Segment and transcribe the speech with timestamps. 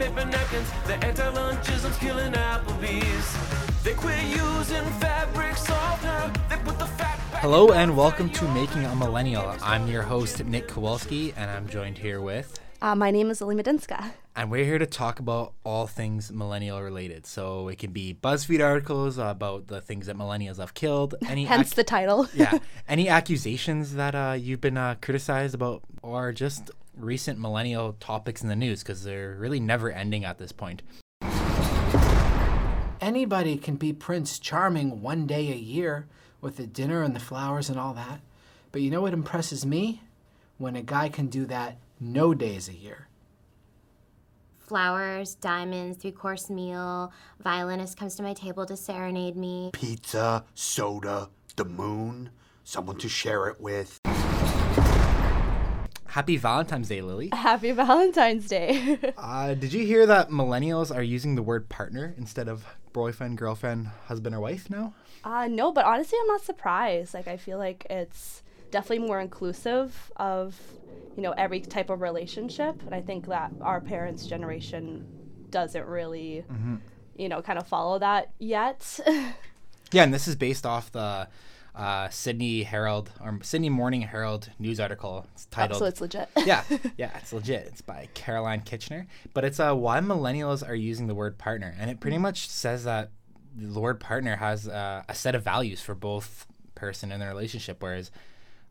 [0.00, 0.66] paper napkins.
[0.86, 3.84] The anti-lunchism's killing Applebee's.
[3.84, 6.32] They quit using fabric softener.
[6.48, 9.54] They put the fat Hello and welcome to Making a Millennial.
[9.62, 12.58] I'm your host, Nick Kowalski, and I'm joined here with.
[12.80, 14.12] Uh, my name is Lily Medinska.
[14.34, 17.26] And we're here to talk about all things millennial related.
[17.26, 21.14] So it can be BuzzFeed articles about the things that millennials have killed.
[21.28, 22.26] Any Hence ac- the title.
[22.32, 22.58] yeah,
[22.88, 26.70] any accusations that uh, you've been uh, criticized about, or just
[27.02, 30.82] recent millennial topics in the news, because they're really never ending at this point.
[33.00, 36.06] Anybody can be Prince Charming one day a year
[36.40, 38.20] with the dinner and the flowers and all that.
[38.72, 40.02] But you know what impresses me?
[40.58, 43.08] When a guy can do that no days a year.
[44.58, 47.12] flowers, diamonds, three course meal,
[47.42, 49.70] violinist comes to my table to serenade me.
[49.72, 52.30] pizza, soda, the moon,
[52.62, 53.98] someone to share it with.
[56.10, 57.28] Happy Valentine's Day, Lily.
[57.32, 58.98] Happy Valentine's Day.
[59.16, 63.86] Uh, did you hear that millennials are using the word partner instead of boyfriend, girlfriend,
[64.06, 64.92] husband, or wife now?
[65.24, 67.14] uh, no, but honestly, I'm not surprised.
[67.14, 70.58] Like, I feel like it's definitely more inclusive of,
[71.16, 72.82] you know, every type of relationship.
[72.84, 75.06] And I think that our parents' generation
[75.50, 76.44] doesn't really,
[77.16, 78.98] you know, kind of follow that yet.
[79.92, 81.26] Yeah, and this is based off the
[81.74, 85.26] uh, Sydney Herald or Sydney Morning Herald news article.
[85.34, 85.78] It's titled.
[85.78, 86.28] so it's legit.
[86.44, 86.64] yeah,
[86.96, 87.66] yeah, it's legit.
[87.66, 91.90] It's by Caroline Kitchener, but it's uh, why millennials are using the word partner, and
[91.90, 93.10] it pretty much says that
[93.56, 97.82] the word partner has uh, a set of values for both person in the relationship,
[97.82, 98.10] whereas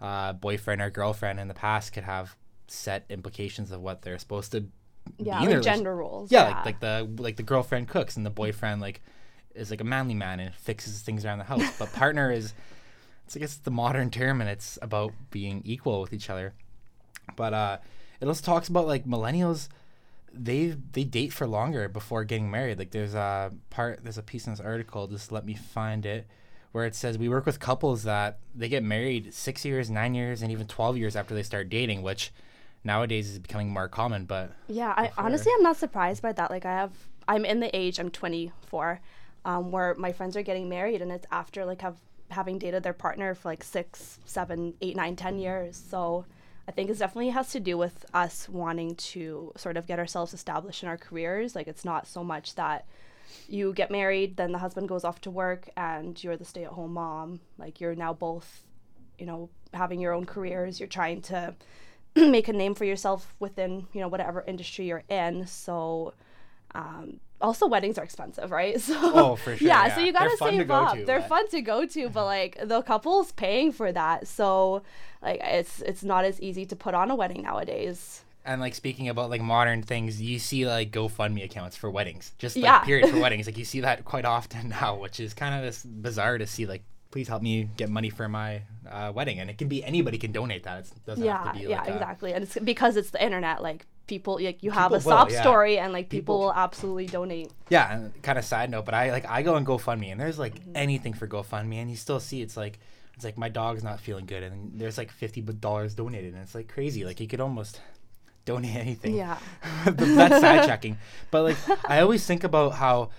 [0.01, 2.35] uh, boyfriend or girlfriend in the past could have
[2.67, 4.65] set implications of what they're supposed to.
[5.17, 6.31] Yeah, be in their like gender roles.
[6.31, 9.01] Yeah, like like the like the girlfriend cooks and the boyfriend like
[9.55, 12.53] is like a manly man and fixes things around the house, but partner is
[13.29, 16.55] it's I guess the modern term and it's about being equal with each other.
[17.35, 17.77] But uh,
[18.19, 19.69] it also talks about like millennials,
[20.33, 22.79] they they date for longer before getting married.
[22.79, 25.05] Like there's a part there's a piece in this article.
[25.05, 26.25] Just let me find it,
[26.71, 30.41] where it says we work with couples that they get married six years, nine years,
[30.41, 32.31] and even twelve years after they start dating, which
[32.83, 34.25] nowadays is becoming more common.
[34.25, 36.49] But Yeah, I honestly I'm not surprised by that.
[36.49, 36.93] Like I have
[37.27, 38.99] I'm in the age, I'm 24,
[39.45, 41.97] um, where my friends are getting married and it's after like have
[42.29, 45.81] having dated their partner for like six, seven, eight, nine, ten years.
[45.89, 46.25] So
[46.67, 50.33] I think it definitely has to do with us wanting to sort of get ourselves
[50.33, 51.55] established in our careers.
[51.55, 52.85] Like it's not so much that
[53.47, 56.71] you get married, then the husband goes off to work and you're the stay at
[56.71, 57.39] home mom.
[57.57, 58.63] Like you're now both,
[59.17, 60.79] you know, having your own careers.
[60.79, 61.55] You're trying to
[62.15, 66.13] make a name for yourself within you know whatever industry you're in so
[66.73, 69.95] um also weddings are expensive right so Oh, for sure, yeah, yeah.
[69.95, 72.81] so you gotta save up to, they're but- fun to go to but like the
[72.81, 74.81] couple's paying for that so
[75.21, 79.09] like it's it's not as easy to put on a wedding nowadays and like speaking
[79.09, 82.79] about like modern things, you see like GoFundMe accounts for weddings, just like Yeah.
[82.79, 83.45] period for weddings.
[83.45, 86.65] Like you see that quite often now, which is kind of this bizarre to see.
[86.65, 90.17] Like, please help me get money for my uh, wedding, and it can be anybody
[90.17, 90.79] can donate that.
[90.79, 93.61] It doesn't yeah have to be yeah a- exactly and it's because it's the internet
[93.61, 95.41] like people like you have a will, sob yeah.
[95.41, 98.93] story and like people, People- will absolutely donate Yeah, and kind of side note, but
[98.93, 100.75] I like I go on GoFundMe and there's like Mm-hmm.
[100.75, 102.79] anything for GoFundMe, and you still see it's like
[103.15, 106.55] it's like my dog's not feeling good, and there's like fifty dollars donated, and it's
[106.55, 107.05] like crazy.
[107.05, 107.79] Like you could almost
[108.45, 109.15] donate anything.
[109.15, 109.37] yeah
[109.85, 110.97] that's side checking
[111.31, 113.11] But like I always think about how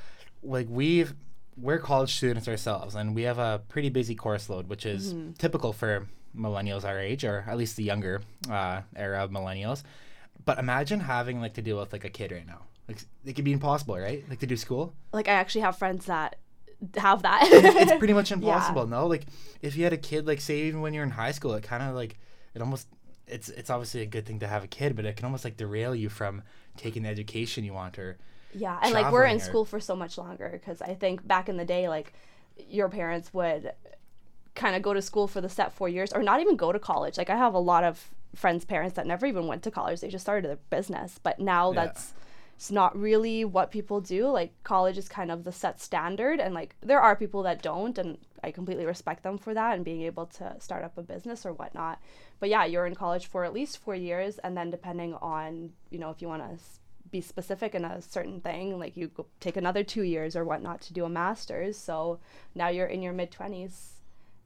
[0.43, 1.15] like we've
[1.57, 5.33] we're college students ourselves and we have a pretty busy course load, which is Mm-hmm.
[5.35, 9.83] typical for millennials our age or at least the younger uh, era of millennials.
[10.45, 12.63] But imagine having like to deal with like a kid right now.
[12.89, 14.25] Like it could be impossible, right?
[14.29, 14.95] Like to do school.
[15.13, 16.37] like i actually have friends that
[16.97, 18.37] have that It's pretty much Yeah.
[18.39, 19.07] impossible, no?
[19.07, 19.25] Like
[19.63, 21.83] if you had a kid like say even when you're in high school, it kind
[21.83, 22.19] of like
[22.55, 22.89] it almost
[23.27, 25.57] it's it's obviously a good thing to have a kid, but it can almost like
[25.57, 26.43] derail you from
[26.77, 28.17] taking the education you want or
[28.55, 31.49] Yeah, and like we're in or- school for so much longer because I think back
[31.49, 32.13] in the day, like
[32.69, 33.73] your parents would
[34.55, 36.79] kind of go to school for the set four years or not even go to
[36.79, 37.17] college.
[37.19, 40.09] Like I have a lot of friends' parents that never even went to college; they
[40.09, 41.19] just started their business.
[41.23, 41.87] But now Yeah.
[41.87, 42.15] that's
[42.57, 44.27] it's not really what people do.
[44.29, 47.97] Like college is kind of the set standard, and like there are people that don't,
[47.97, 51.47] and I completely respect them for that and being able to start up a business
[51.47, 52.01] or whatnot.
[52.39, 55.99] But yeah, you're in college for at least four years, and then depending on you
[55.99, 56.63] know if you want to
[57.11, 60.81] be specific in a certain thing, like you go take another two years or whatnot
[60.83, 61.77] to do a master's.
[61.79, 62.21] So
[62.55, 63.95] now you're in your mid twenties,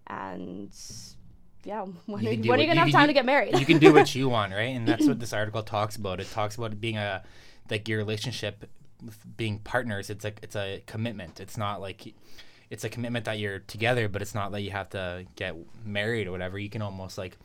[0.06, 0.70] and
[1.64, 3.58] yeah, when, You are, can do are you gonna have time do- to get married?
[3.58, 4.74] you can do what you want, right?
[4.76, 6.20] And that's what this article talks about.
[6.20, 7.22] It talks about being a
[7.70, 8.68] like your relationship
[9.36, 10.10] being partners.
[10.10, 11.40] It's like it's a commitment.
[11.40, 12.14] It's not like
[12.70, 16.26] it's a commitment that you're together, but it's not that you have to get married
[16.26, 16.58] or whatever.
[16.58, 17.36] You can almost like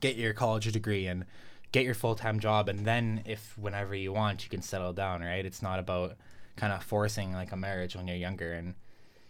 [0.00, 1.24] get your college degree and
[1.72, 5.20] get your full time job, and then if whenever you want, you can settle down.
[5.22, 5.44] Right?
[5.44, 6.16] It's not about
[6.56, 8.74] kind of forcing like a marriage when you're younger, and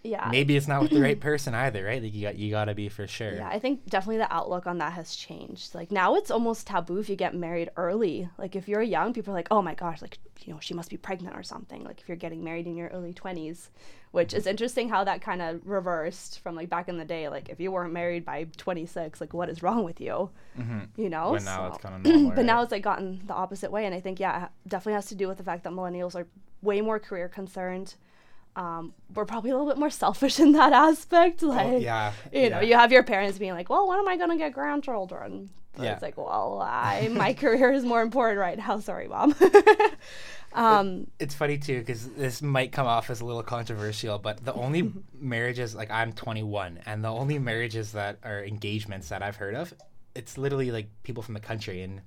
[0.02, 0.28] yeah.
[0.30, 1.84] maybe it's not with the right person either.
[1.84, 2.02] Right?
[2.02, 3.34] Like you got you got to be for sure.
[3.34, 5.74] Yeah, I think definitely the outlook on that has changed.
[5.74, 8.28] Like now it's almost taboo if you get married early.
[8.38, 10.90] Like if you're young, people are like, "Oh my gosh, like you know, she must
[10.90, 13.68] be pregnant or something." Like if you're getting married in your early 20s,
[14.12, 17.28] which is interesting how that kind of reversed from like back in the day.
[17.28, 20.30] Like if you weren't married by 26, like what is wrong with you?
[20.58, 21.00] Mm-hmm.
[21.00, 21.32] You know?
[21.32, 22.30] But now it's kind of normal.
[22.30, 22.46] but right?
[22.46, 25.14] now it's like gotten the opposite way and i think yeah it definitely has to
[25.14, 26.26] do with the fact that millennials are
[26.62, 27.94] way more career concerned
[28.56, 32.50] um, we're probably a little bit more selfish in that aspect like Oh, yeah, you
[32.50, 32.62] know yeah.
[32.62, 35.84] you have your parents being like well when am i going to get grandchildren but
[35.84, 35.92] Yeah.
[35.92, 39.34] it's like well I, my career is more important right now sorry mom
[40.52, 44.52] um, it's funny too because this might come off as a little controversial, but the
[44.54, 49.54] only marriages like I'm 21, and the only marriages that are engagements that I've heard
[49.54, 49.72] of,
[50.16, 52.00] it's literally like people from the country and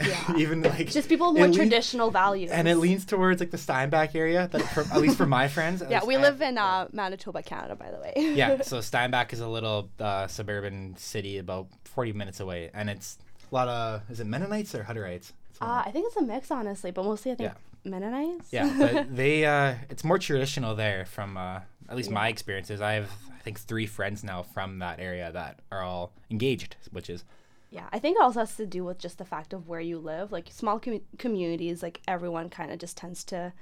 [0.00, 0.36] Yeah.
[0.36, 3.58] even like just people with more leans- traditional values and it leans towards like the
[3.58, 4.48] Steinbach area.
[4.52, 5.82] That for, at least for my friends.
[5.90, 9.40] yeah we I- live in uh, manitoba canada by the way yeah, so Steinbach is
[9.40, 13.18] a little uh, suburban city about 40 minutes away, and it's
[13.50, 15.32] a lot of is it Mennonites or Hutterites?
[15.50, 17.90] It's one of uh, i think it's a mix honestly but mostly i think Yeah.
[17.90, 22.80] mennonites Yeah, but they uh it's more traditional there from uh at least my experiences.
[22.82, 27.08] I have I think three friends now from that area that are all engaged, which
[27.08, 27.24] is
[27.70, 29.98] Yeah, I think it also has to do with just the fact of where you
[29.98, 30.32] live.
[30.32, 33.52] Like small commu- communities, like everyone kind of just tends to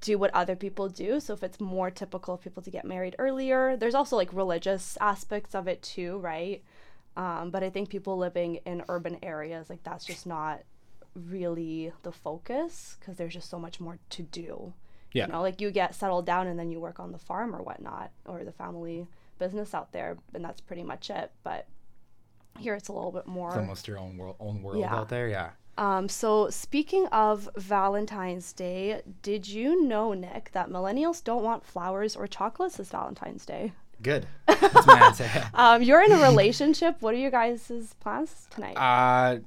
[0.00, 1.18] do what other people do.
[1.18, 4.98] So if it's more typical for people to get married earlier, there's also like religious
[5.00, 6.62] aspects of it too, right?
[7.16, 10.62] Um, but I think people living in urban areas, like that's just not
[11.14, 14.72] really the focus because there's just so much more to do.
[15.12, 15.26] Yeah.
[15.26, 17.62] You know, like you get settled down and then you work on the farm or
[17.62, 19.06] whatnot, or the family
[19.38, 21.32] business out there, and that's pretty much it.
[21.42, 21.66] But
[22.58, 23.48] here it's a little bit more.
[23.48, 24.94] it's almost your own world own world Yeah.
[24.94, 25.28] out there.
[25.28, 25.50] Yeah.
[25.78, 32.14] Um, so speaking of Valentine's Day, did you know, Nick, that millennials don't want flowers
[32.14, 33.72] or chocolates this Valentine's Day?
[34.02, 34.26] Good.
[34.46, 35.30] That's my answer.
[35.54, 36.96] Um, you're in a relationship.
[37.00, 38.76] What are you guys' plans tonight?
[38.76, 39.38] Uh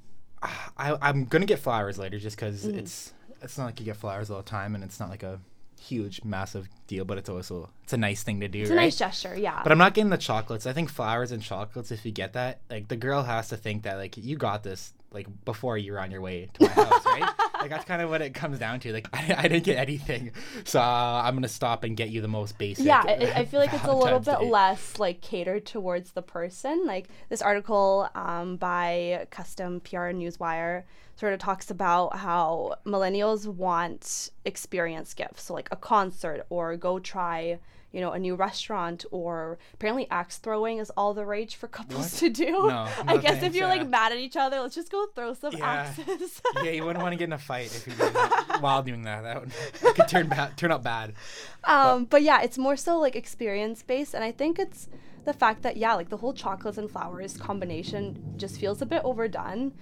[0.77, 2.77] I I'm gonna get flowers later just because Mm.
[2.77, 5.39] it's it's not like you get flowers all the time and it's not like a
[5.85, 8.77] huge massive deal, but it's also it's a nice thing to do, it's right?
[8.77, 9.61] a nice gesture, yeah.
[9.63, 10.65] But I'm not getting the chocolates.
[10.65, 13.83] I think flowers and chocolates, if you get that, like the girl has to think
[13.83, 17.29] that like you got this like before you're on your way to my house, right?
[17.65, 18.93] like that's kind of what it comes down to.
[18.93, 20.31] Like I, I didn't get anything,
[20.63, 22.85] so uh, I'm gonna stop and get you the most basic.
[22.85, 24.49] yeah, I, I feel like it's a little bit Day.
[24.49, 26.85] less like catered towards the person.
[26.85, 30.83] Like this article um, by Custom PR Newswire
[31.15, 36.99] sort of talks about how millennials want experience gifts, so like a concert or go
[36.99, 37.59] try,
[37.95, 42.11] you know, a new restaurant or apparently axe throwing is all the rage for couples
[42.11, 42.19] What?
[42.19, 42.51] to do.
[42.51, 43.75] No, I guess if you're yeah.
[43.75, 45.65] like mad at each other, let's just go throw some Yeah.
[45.97, 46.41] axes.
[46.63, 49.03] yeah, you wouldn't want to get in a fight if you're doing that, while doing
[49.03, 49.23] that.
[49.23, 51.13] That would could turn bad, turn out bad.
[51.67, 54.87] Um, but yeah, it's more so like experience based, and I think it's
[55.23, 59.01] the fact that yeah, like the whole chocolates and flowers combination just feels a bit
[59.03, 59.73] overdone.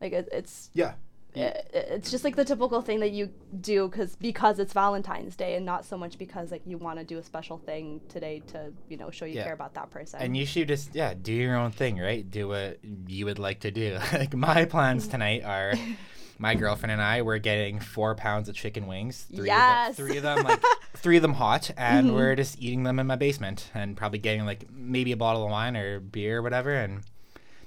[0.00, 0.94] Like it, it's Yeah.
[1.34, 3.30] It, uh, it's just like the typical thing that you
[3.60, 7.04] do because because it's Valentine's Day, and not so much because like you want to
[7.04, 9.44] do a special thing today to you know show you Yeah.
[9.44, 10.20] care about that person.
[10.20, 12.28] And you should just yeah do your own thing, right?
[12.28, 13.98] Do what you would like to do.
[14.12, 15.10] like my plans mm-hmm.
[15.12, 15.74] tonight are,
[16.38, 19.26] my girlfriend and I we're getting four pounds of chicken wings.
[19.34, 19.90] Three Yes.
[19.90, 20.64] Of them, three of them like
[20.96, 22.16] three of them hot, and mm-hmm.
[22.16, 25.50] we're just eating them in my basement, and probably getting like maybe a bottle of
[25.50, 27.02] wine or beer or whatever, and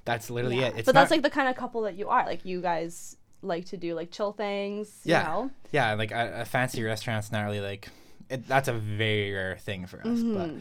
[0.04, 0.68] that's literally Yeah.
[0.68, 0.80] it.
[0.80, 2.26] It's but that's not- like the kind of couple that you are.
[2.26, 4.90] Like you guys like to do like chill things.
[5.04, 5.52] yeah, You know?
[5.72, 5.94] yeah.
[5.94, 7.90] Like a, a fancy restaurant's not really like
[8.30, 10.60] it, that's a very rare thing for us, but Mm-hmm.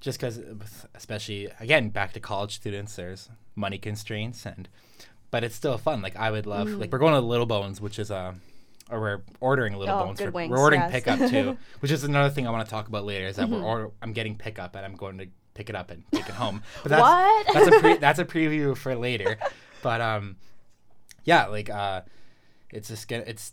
[0.00, 0.40] just because,
[0.94, 4.68] especially again, back to college students, there's money constraints, and
[5.30, 6.02] but it's still fun.
[6.02, 8.34] Like I would love, like we're going to Little Bones, which is a,
[8.90, 10.20] or we're ordering Little Oh, Bones.
[10.20, 10.92] for, wings, we're ordering yes.
[10.92, 13.26] pickup too, which is another thing I want to talk about later.
[13.26, 13.54] Is that Mm-hmm.
[13.62, 16.34] we're order, I'm getting pickup and I'm going to pick it up and take it
[16.34, 16.62] home.
[16.82, 17.54] But that's, What?
[17.54, 19.38] that's a pre- that's a preview for later.
[19.82, 20.36] But um,
[21.24, 22.02] yeah, like uh,
[22.76, 23.52] it's just it's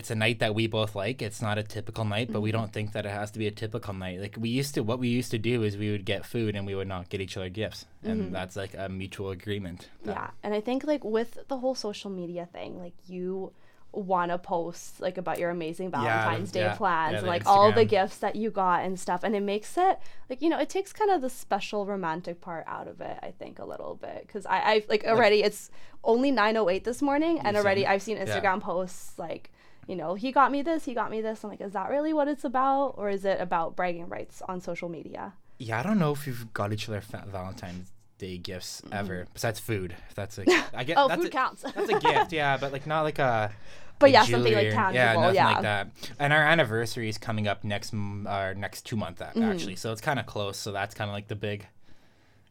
[0.00, 1.22] it's a night that we both like.
[1.22, 2.58] It's not a typical night, but we Mm-hmm.
[2.58, 4.18] don't think that it has to be a typical night.
[4.20, 6.66] Like we used to, what we used to do is we would get food and
[6.66, 9.80] we would not get each other gifts, and that's like a mutual agreement.
[10.02, 10.20] that- Mm-hmm.
[10.24, 13.52] Yeah, and I think like with the whole social media thing, like you
[13.96, 17.72] want to post like about your amazing Valentine's Day yeah, plans yeah, and like all
[17.72, 19.98] the gifts that you got and stuff, and it makes it
[20.28, 23.18] like you know it takes kind of the special romantic part out of it.
[23.22, 25.70] I think a little bit because I I like already it's
[26.02, 28.26] only nine oh eight this morning, and already seen- I've seen yeah.
[28.26, 29.50] Instagram posts like.
[29.86, 31.44] You know, he got me this, he got me this.
[31.44, 32.94] I'm like, is that really what it's about?
[32.96, 35.34] Or is it about bragging rights on social media?
[35.58, 39.94] Yeah, I don't know if you've got each other Valentine's day gifts ever besides food.
[40.14, 41.62] That's like I get Oh, that's food a, counts.
[41.62, 43.52] That's a gift, yeah, but like not like a
[43.98, 45.46] But like yeah, something, like, jewelry or- tangible, Yeah, nothing yeah.
[45.50, 45.88] like that.
[46.18, 49.42] And our anniversary is coming up next m- uh, next two months Mm-hmm.
[49.42, 50.56] actually, so it's kind of close.
[50.58, 51.66] So that's kind of like the big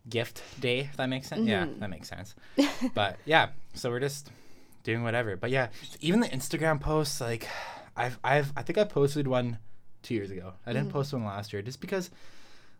[0.10, 0.80] gift day.
[0.82, 1.48] If that makes sense.
[1.48, 1.80] Yeah, Mm-hmm.
[1.80, 2.36] that makes sense.
[2.94, 4.32] but yeah, so we're just
[4.84, 5.36] doing whatever.
[5.38, 5.70] But yeah,
[6.02, 7.48] even the Instagram posts, like
[7.96, 9.60] I've I've I think I posted one
[10.02, 10.54] two years ago.
[10.66, 10.80] I Mm-hmm.
[10.80, 12.10] didn't post one last year just because.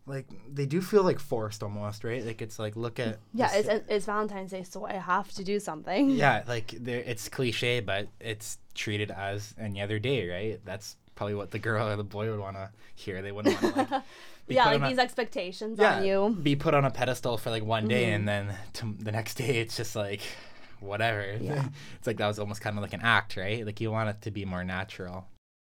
[0.06, 2.26] Like they do feel like forced almost, right?
[2.26, 5.60] Like it's like look at Yeah, it's, it's Valentine's Day, so I have to do
[5.60, 6.10] something.
[6.10, 10.60] yeah, like it's cliche, but it's treated as any other day, right?
[10.66, 13.22] That's probably what the girl or the boy would want to hear.
[13.22, 14.04] They wouldn't want to like,
[14.50, 16.38] yeah, like on a- these expectations yeah, on you.
[16.42, 18.16] be put on a pedestal for like one day, Mm-hmm.
[18.16, 20.20] and then to, the next day it's just like
[20.82, 21.38] whatever.
[21.42, 21.66] Yeah.
[21.98, 23.66] it's like that was almost kind of like an act, right?
[23.66, 25.28] Like you want it to be more natural.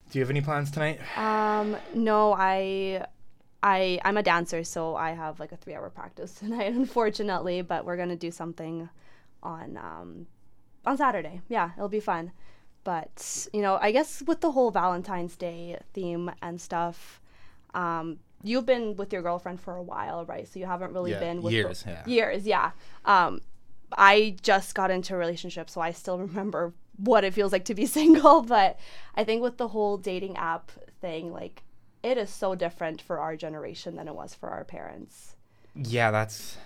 [0.09, 0.99] Do you have any plans tonight?
[1.17, 3.05] Um, no, I,
[3.63, 7.61] I, I'm a dancer, so I have like a three-hour practice tonight, unfortunately.
[7.61, 8.89] But we're gonna do something
[9.43, 10.27] on um,
[10.85, 11.41] on Saturday.
[11.49, 12.31] Yeah, it'll be fun.
[12.83, 17.21] But you know, I guess with the whole Valentine's Day theme and stuff,
[17.75, 20.47] um, you've been with your girlfriend for a while, right?
[20.47, 22.03] So you haven't really Yeah, been with the- years, yeah.
[22.07, 22.71] years, yeah.
[23.05, 23.41] Um,
[23.95, 27.75] I just got into a relationship, so I still remember what it feels like to
[27.75, 28.41] be single.
[28.41, 28.79] But
[29.13, 31.61] I think with the whole dating app thing, like
[32.03, 35.35] it is so different for our generation than it was for our parents.
[35.75, 36.57] Yeah, that's.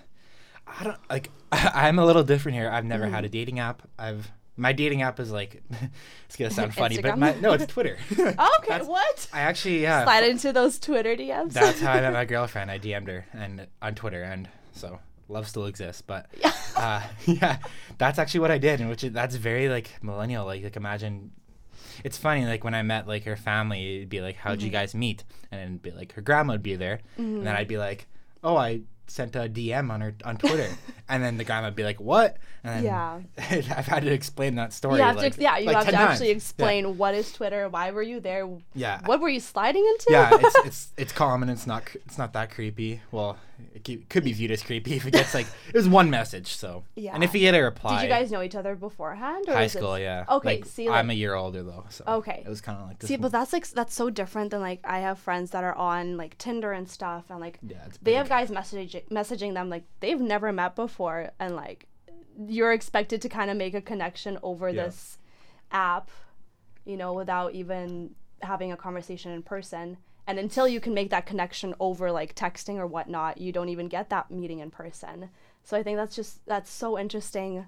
[0.66, 1.30] I don't like.
[1.52, 2.68] I'm a little different here.
[2.70, 3.14] I've never Mm-hmm.
[3.14, 3.82] had a dating app.
[3.98, 5.62] I've my dating app is like.
[6.26, 7.98] it's gonna sound funny, but my no, it's Twitter.
[8.12, 9.28] Okay, That's- what?
[9.32, 10.04] I actually yeah.
[10.04, 11.52] Slide into those Twitter DMs.
[11.52, 12.70] That's how I met my girlfriend.
[12.70, 16.02] I DM'd her and on Twitter, and so love still exists.
[16.02, 16.26] But
[16.76, 17.58] uh, yeah,
[17.98, 20.46] that's actually what I did, and which is, that's very like millennial.
[20.46, 21.30] Like like imagine.
[22.04, 24.66] It's funny, like when I met like her family, it'd be like, "How'd Mm-hmm.
[24.66, 27.68] you guys meet?" And it'd be like her grandma would be there, and then I'd
[27.68, 28.06] be like,
[28.44, 30.68] "Oh, I sent a DM on her on Twitter,"
[31.08, 33.20] and then the grandma would be like, "What?" And then Yeah.
[33.76, 34.98] I've had to explain that story.
[34.98, 36.10] you have like, to, yeah, you like have to times.
[36.12, 36.34] actually Yeah.
[36.36, 39.00] explain what is Twitter, why were you there, Yeah.
[39.04, 40.06] what were you sliding into?
[40.10, 43.00] yeah, it's it's it's calm and it's not it's not that creepy.
[43.12, 43.38] Well,
[43.74, 46.54] it could be viewed as creepy if it gets like it was one message.
[46.56, 47.14] So Yeah.
[47.14, 49.44] and if you get a reply, Did you guys know each other beforehand?
[49.48, 50.24] Or high it- school, yeah.
[50.28, 52.42] Okay, Like, see, I'm a year older though, so Okay.
[52.44, 53.08] it was kind of like this.
[53.08, 56.16] See, but that's like that's so different than like I have friends that are on
[56.16, 60.20] like Tinder and stuff, and like Yeah, they have guys messaging messaging them like they've
[60.20, 61.86] never met before, and like
[62.48, 64.84] you're expected to kind of make a connection over Yeah.
[64.84, 65.18] this
[65.72, 66.10] app,
[66.84, 69.96] you know, without even having a conversation in person.
[70.26, 73.88] And until you can make that connection over like texting or whatnot, you don't even
[73.88, 75.30] get that meeting in person.
[75.62, 77.66] So I think that's just that's so interesting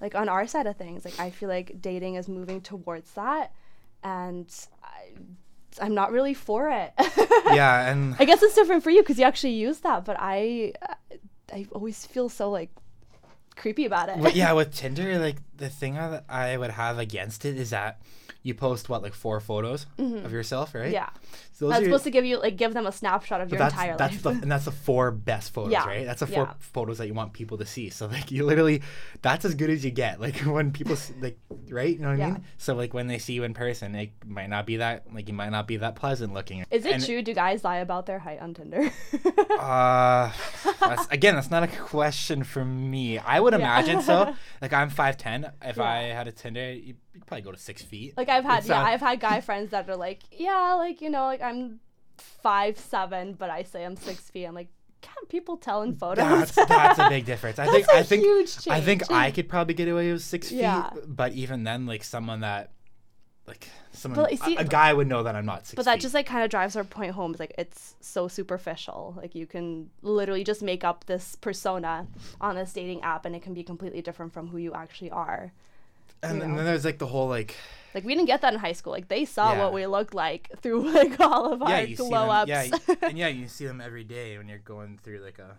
[0.00, 3.52] like on our side of things like i feel like dating is moving towards that
[4.02, 4.48] and
[4.82, 6.92] I, i'm not really for it
[7.52, 10.72] yeah, and i guess it's different for you because you actually use that but i
[11.52, 12.70] i always feel so like
[13.56, 17.44] creepy about it but yeah, with Tinder, like the thing that I would have against
[17.44, 18.00] it is that
[18.42, 20.84] you post what like four photos of yourself, right?
[20.84, 20.94] Mm-hmm.
[20.94, 21.10] yeah
[21.60, 23.74] those that's are- supposed to give you like give them a snapshot of your that's,
[23.74, 26.04] entire that's life the and that's the four best photos, Yeah, right?
[26.04, 26.54] That's the four yeah.
[26.58, 27.90] photos that you want people to see.
[27.90, 28.82] So like you literally,
[29.22, 30.20] that's as good as you get.
[30.20, 31.38] Like when people like,
[31.68, 31.94] right?
[31.94, 32.44] You know what I mean?
[32.58, 35.34] So like when they see you in person, it might not be that like you
[35.34, 36.64] might not be that pleasant looking.
[36.70, 38.90] is it And, true do guys lie about their height on tinder
[39.58, 40.32] Uh,
[40.80, 43.18] that's, again, that's not a question for me.
[43.18, 43.58] I would Yeah.
[43.58, 44.34] imagine so.
[44.62, 45.50] Like I'm five ten.
[45.62, 45.84] If Yeah.
[45.84, 48.14] I had a Tinder, you'd you'd probably go to six feet.
[48.16, 51.10] like i've had It's, yeah i've had guy friends that are like yeah like you
[51.10, 51.80] know like i'm
[52.16, 54.68] five seven but i say i'm six feet i'm like
[55.02, 57.58] can't people tell in photos That's that's a big difference.
[57.58, 58.22] I think I think
[58.68, 59.10] I think.
[59.10, 60.90] I could probably get away with six Yeah.
[60.90, 62.72] feet, but even then, like someone that,
[63.46, 65.74] like someone, But, see- a, a guy would know that I'm not six.
[65.76, 66.02] but that feet.
[66.02, 67.30] just like kind of drives our point home.
[67.30, 69.14] It's like it's so superficial.
[69.16, 72.06] Like you can literally just make up this persona
[72.38, 75.52] on this dating app, and it can be completely different from who you actually are.
[76.22, 77.54] And, you then there's like the whole like
[77.94, 78.92] Like we didn't get that in high school.
[78.92, 79.64] Like they saw Yeah.
[79.64, 82.48] what we looked like through like all of yeah our you see glow ups.
[82.48, 85.56] yeah y- and yeah you see them every day when you're going through like a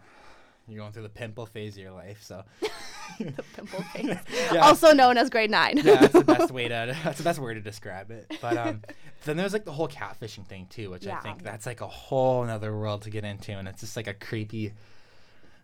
[0.67, 2.21] you're going through the pimple phase of your life.
[2.23, 2.43] So
[3.19, 4.17] the pimple phase,
[4.53, 4.59] Yeah.
[4.67, 5.77] also known as grade nine.
[5.77, 8.31] yeah, that's the best way to that's the best word to describe it.
[8.41, 8.81] But um,
[9.25, 12.43] then there's like the whole catfishing thing too, which I think that's like a whole
[12.43, 14.73] another world to get into, and it's just like a creepy.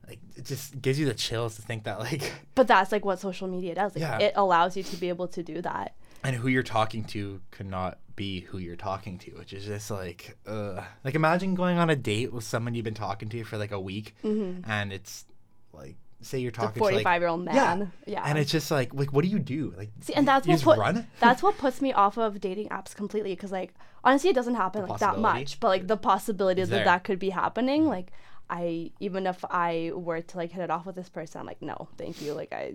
[0.07, 3.19] Like it just gives you the chills to think that like but that's like what
[3.19, 3.93] social media does.
[3.95, 4.19] Like, Yeah.
[4.19, 5.95] It allows you to be able to do that.
[6.23, 10.35] and who you're talking to cannot be who you're talking to, which is just like,
[10.47, 13.71] uh, like imagine going on a date with someone you've been talking to for like
[13.71, 15.25] a week, and it's
[15.71, 16.61] like, say you're Mm-hmm.
[16.61, 17.91] The talking to like, forty-five-year-old man.
[18.07, 18.23] Yeah.
[18.25, 19.73] and it's just like, like what do you do?
[19.77, 21.07] Like, See, and that's you what just put, run.
[21.19, 24.87] that's what puts me off of dating apps completely because like honestly it doesn't happen
[24.87, 28.11] like that much but like the possibility that that could be happening like
[28.49, 31.61] I even if I were to like hit it off with this person, I'm like,
[31.61, 32.33] no, thank you.
[32.33, 32.73] Like I,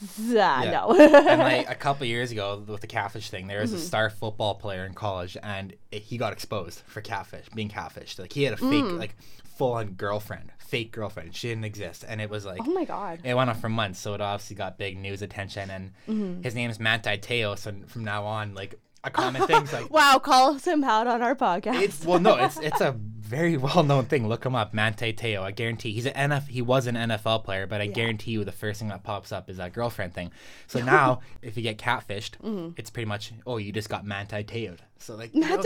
[0.36, 0.70] ah, Yeah.
[0.70, 0.94] no.
[0.96, 3.78] and like a couple years ago with the catfish thing, there was Mm-hmm.
[3.80, 8.18] a star football player in college, and he got exposed for catfish, being catfished.
[8.18, 8.98] Like he had a fake, Mm.
[8.98, 11.34] like full on girlfriend, fake girlfriend.
[11.34, 12.60] She didn't exist, and it was like.
[12.64, 13.20] oh my god.
[13.24, 15.68] It went on for months, so it obviously got big news attention.
[15.70, 16.42] And Mm-hmm.
[16.42, 18.78] his name is Manti Teo, so from now on, like
[19.10, 21.80] common thing's like Wow, call him out on our podcast.
[21.82, 24.26] it's well, no, it's it's a very well known thing.
[24.26, 25.42] Look him up, Manti Teo.
[25.42, 26.48] I guarantee he's an NF.
[26.48, 29.50] He was an NFL player, but I guarantee you the first thing that pops up
[29.50, 30.30] is that girlfriend thing.
[30.66, 32.70] So now, if you get catfished, Mm-hmm.
[32.78, 34.80] it's pretty much oh, you just got Manti Teo'd.
[34.98, 35.62] So like, you know,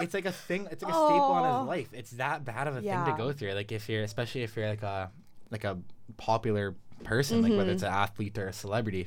[0.00, 0.66] it's like a thing.
[0.70, 1.88] It's like a staple on his life.
[1.92, 3.52] It's that bad of a thing to go through.
[3.52, 5.10] Like if you're, especially if you're like a
[5.50, 5.78] like a
[6.16, 6.74] popular
[7.04, 7.58] person, like Mm-hmm.
[7.58, 9.06] whether it's an athlete or a celebrity.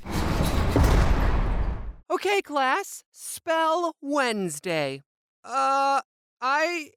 [2.25, 5.01] Okay, class, spell Wednesday.
[5.43, 5.99] Uh,
[6.39, 6.91] I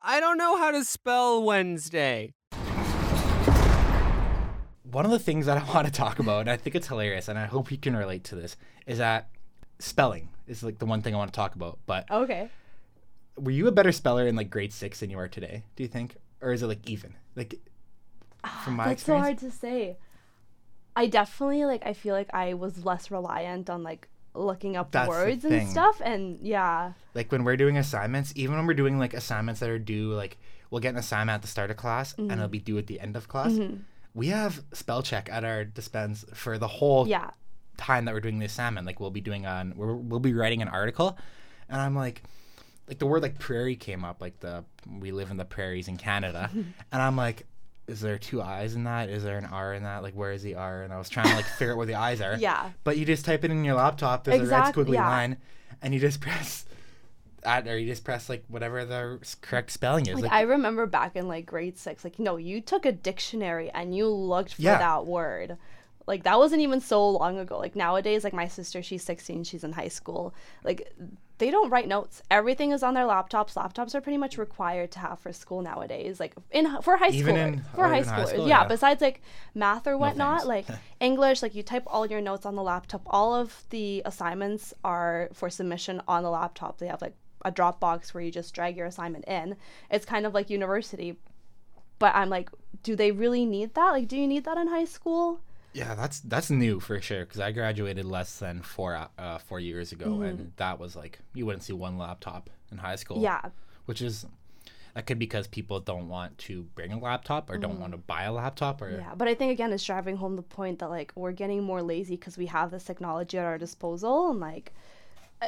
[0.00, 2.32] I don't know how to spell Wednesday.
[4.90, 7.28] one of the things that I want to talk about, and I think it's hilarious,
[7.28, 8.56] and I hope you can relate to this,
[8.86, 9.28] is that
[9.78, 11.78] spelling is like the one thing I want to talk about.
[11.84, 12.48] But okay.
[13.36, 15.64] were you a better speller in like grade six than you are today?
[15.76, 17.16] Do you think, or is it like even?
[17.36, 17.56] Like
[18.64, 19.98] from my That's so hard to say.
[20.96, 25.06] I definitely like I feel like I was less reliant on like looking up That's
[25.06, 25.70] the words and thing.
[25.70, 26.92] stuff and yeah.
[27.14, 30.38] like when we're doing assignments, even when we're doing like assignments that are due, like
[30.70, 32.52] we'll get an assignment at the start of class and it'll mm-hmm.
[32.52, 33.52] be due at the end of class.
[33.52, 33.76] Mm-hmm.
[34.14, 37.30] We have spell check at our dispense for the whole Yeah.
[37.76, 38.86] time that we're doing the assignment.
[38.86, 41.18] Like we'll be doing on we're, we'll be writing an article,
[41.68, 42.22] and I'm like,
[42.88, 44.20] like the word like prairie came up.
[44.20, 44.64] Like the
[44.98, 47.46] we live in the prairies in Canada, and I'm like,
[47.86, 49.08] is there two I's in that?
[49.08, 50.02] Is there an R in that?
[50.02, 50.82] Like where is the R?
[50.82, 52.36] And I was trying to like figure out where the I's are.
[52.36, 52.70] Yeah.
[52.84, 54.24] But you just type it in your laptop.
[54.24, 55.08] There's a red squiggly yeah.
[55.08, 55.36] line,
[55.82, 56.66] and you just press.
[57.42, 60.14] At, or you just press like whatever the correct spelling is.
[60.16, 63.70] Like, Like, I remember back in like grade six, like no, you took a dictionary
[63.70, 64.76] and you looked for Yeah.
[64.76, 65.56] that word.
[66.06, 67.58] Like that wasn't even so long ago.
[67.58, 70.34] Like nowadays, like my sister, she's 16, she's in high school.
[70.64, 70.92] Like
[71.40, 72.22] they don't write notes.
[72.30, 73.54] Everything is on their laptops.
[73.54, 76.20] Laptops are pretty much required to have for school nowadays.
[76.20, 78.68] Like in for high Even school, in- for oh, high even high school, yeah, yeah.
[78.68, 79.22] Besides like
[79.54, 80.68] math or whatnot, thanks.
[80.68, 83.02] like English, like you type all your notes on the laptop.
[83.06, 86.78] All of the assignments are for submission on the laptop.
[86.78, 89.56] They have like a Dropbox where you just drag your assignment in.
[89.90, 91.16] It's kind of like university.
[91.98, 92.50] But I'm like,
[92.82, 93.90] do they really need that?
[93.90, 95.40] Like, do you need that in high school?
[95.72, 97.20] Yeah, that's that's new for sure.
[97.24, 101.46] Because I graduated less than four uh, four years ago, and that was like you
[101.46, 103.16] wouldn't see one laptop in high school.
[103.18, 103.24] Mm-hmm.
[103.24, 103.50] Yeah.
[103.86, 104.26] which is
[104.94, 107.98] that could be because people don't want to bring a laptop or don't want to
[107.98, 109.00] buy a laptop or Mm-hmm.
[109.00, 111.82] Yeah, but I think again it's driving home the point that like we're getting more
[111.82, 114.72] lazy because we have this technology at our disposal and like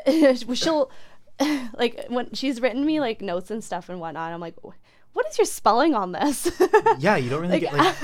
[0.55, 0.91] she'll
[1.75, 4.33] like when she's written me like notes and stuff and whatnot.
[4.33, 6.51] I'm like, what is your spelling on this?
[7.01, 7.97] yeah, you don't really Like, get like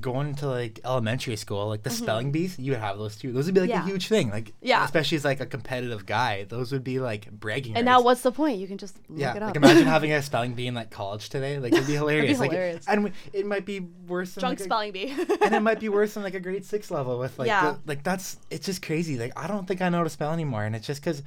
[0.00, 2.58] going to like elementary school, like the spelling bees.
[2.58, 3.32] You would have those too.
[3.32, 3.78] Those would be like Mm-hmm.
[3.80, 3.84] Yeah.
[3.84, 4.30] a huge thing.
[4.30, 4.84] Like Yeah.
[4.84, 7.76] especially as like a competitive guy, those would be like bragging.
[7.76, 8.58] and now what's the point?
[8.58, 9.48] You can just look Yeah, it up.
[9.48, 11.58] like imagine having a spelling bee in like college today.
[11.58, 12.38] Like it'd be hilarious.
[12.38, 12.86] like, hilarious.
[12.88, 15.14] and w- it might be worse than drunk like, a- spelling bee.
[15.42, 17.72] and it might be worse than like a grade six level with like Yeah.
[17.72, 20.32] the, like that's it's just crazy like i don't think i know how to spell
[20.32, 21.22] anymore and it's just because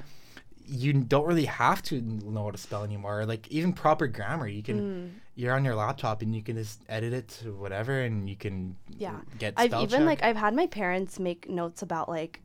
[0.68, 3.26] you don't really have to know how to spell anymore.
[3.26, 5.12] Like even proper grammar you can Mm.
[5.36, 8.76] you're on your laptop and you can just edit it to whatever and you can
[8.98, 9.16] yeah.
[9.40, 12.42] get i've even like i've had my parents make notes about like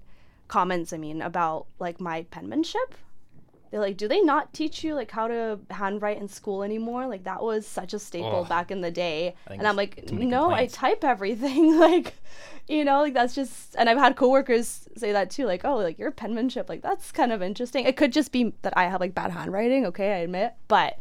[0.49, 2.95] comments i mean about like my penmanship
[3.73, 7.09] they're like do they not teach you like how to handwrite in school anymore?
[7.09, 8.45] Like that was such a staple Oh.
[8.45, 9.35] back in the day.
[9.49, 11.77] And i'm like no i type everything.
[11.81, 12.15] Like
[12.69, 15.99] you know like that's just and i've had coworkers say that too like oh like
[15.99, 17.85] your penmanship like that's kind of interesting.
[17.87, 20.99] It could just be that i have like bad handwriting okay i admit but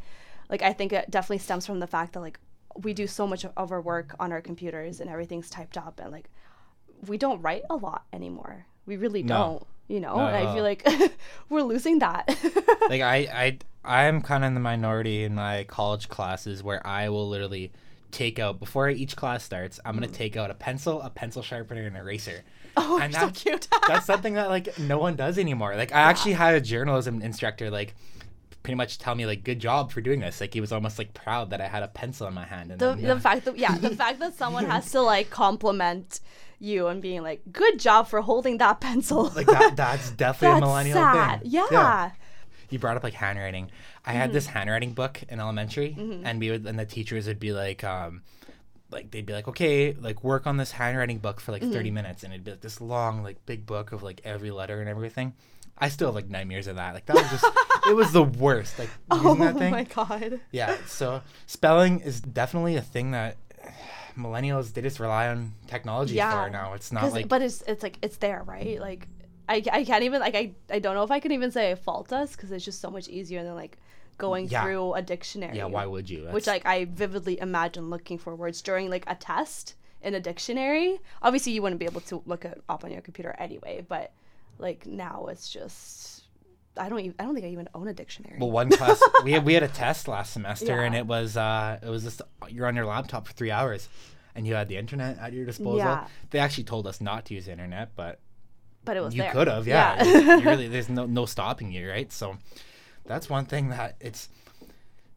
[0.49, 2.39] like i think it definitely stems from the fact that like
[2.83, 6.11] we do so much of our work on our computers and everything's typed up and
[6.11, 6.29] like
[7.05, 8.65] we don't write a lot anymore.
[8.85, 9.35] We really No.
[9.35, 10.15] don't you know?
[10.15, 10.87] And i feel like
[11.49, 12.29] we're losing that.
[12.89, 17.07] Like i i i'm kind of in the minority in my college classes where i
[17.09, 17.71] will literally
[18.11, 20.13] take out before each class starts i'm gonna mm.
[20.13, 22.43] take out a pencil a pencil sharpener and an eraser.
[22.77, 23.67] Oh and you're so that's, cute.
[23.87, 25.75] that's something that like no one does anymore.
[25.75, 27.95] Like I actually had a journalism instructor like
[28.63, 30.39] pretty much tell me like good job for doing this.
[30.41, 32.71] Like he was almost like proud that I had a pencil in my hand.
[32.71, 36.19] And the, then, the fact that yeah the fact that someone has to like compliment
[36.59, 40.63] you and being like good job for holding that pencil like that that's definitely that's
[40.63, 41.49] a millennial sad thing.
[41.51, 42.11] yeah,
[42.69, 43.71] You brought up like handwriting.
[44.05, 44.33] I had Mm-hmm.
[44.35, 48.21] this handwriting book in elementary and we would and the teachers would be like um
[48.91, 51.71] like they'd be like, okay, like work on this handwriting book for like Mm-hmm.
[51.73, 54.79] 30 minutes and it'd be like this long, like big book of like every letter
[54.81, 55.33] and everything.
[55.81, 56.93] I still have like nightmares of that.
[56.93, 57.45] Like that was just
[57.87, 58.77] it was the worst.
[58.79, 59.71] Like using Oh that thing.
[59.71, 60.39] my god.
[60.51, 60.77] Yeah.
[60.87, 63.37] So spelling is definitely a thing that
[64.17, 66.45] millennials they just rely on technology Yeah.
[66.45, 66.73] for now.
[66.73, 68.79] It's not like but it's it's like it's there, right?
[68.79, 69.07] Like
[69.49, 72.13] I, I can't even like I, I don't know if I can even say fault
[72.13, 73.77] us because it's just so much easier than like
[74.17, 74.63] going Yeah.
[74.63, 75.57] through a dictionary.
[75.57, 75.65] yeah.
[75.65, 76.27] Why would you?
[76.31, 80.99] Which like I vividly imagine looking for words during like a test in a dictionary.
[81.21, 83.83] Obviously, you wouldn't be able to look it up on your computer anyway.
[83.87, 84.11] But
[84.61, 86.23] like now, it's just
[86.77, 88.37] I don't even I don't think I even own a dictionary.
[88.39, 91.79] Well, one class we had, we had a test last semester, and it was uh,
[91.81, 93.89] it was just you're on your laptop for three hours,
[94.35, 95.77] and you had the internet at your disposal.
[95.77, 96.07] Yeah.
[96.29, 98.19] They actually told us not to use the internet, but
[98.85, 100.03] but it was you could have, yeah.
[100.03, 100.37] Yeah.
[100.37, 102.11] You really, there's no no stopping you, right?
[102.11, 102.37] So
[103.05, 104.29] that's one thing that it's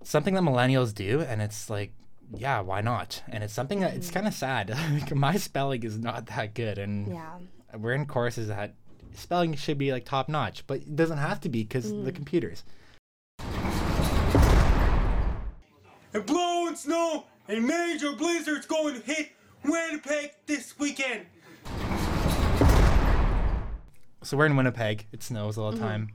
[0.02, 1.92] something that millennials do, and it's like,
[2.34, 3.22] yeah, why not?
[3.28, 4.70] And it's something that it's kind of sad.
[4.92, 7.38] like, my spelling is not that good, and yeah.
[7.76, 8.74] we're in courses that
[9.16, 12.14] spelling should be like top notch, but it doesn't have to be because the Mm.
[12.14, 12.64] computers.
[16.12, 19.30] and blowing snow and major blizzards going to hit
[19.64, 21.26] Winnipeg this weekend.
[24.22, 25.06] so we're in Winnipeg.
[25.12, 25.86] It snows all the Mm-hmm.
[25.86, 26.08] time,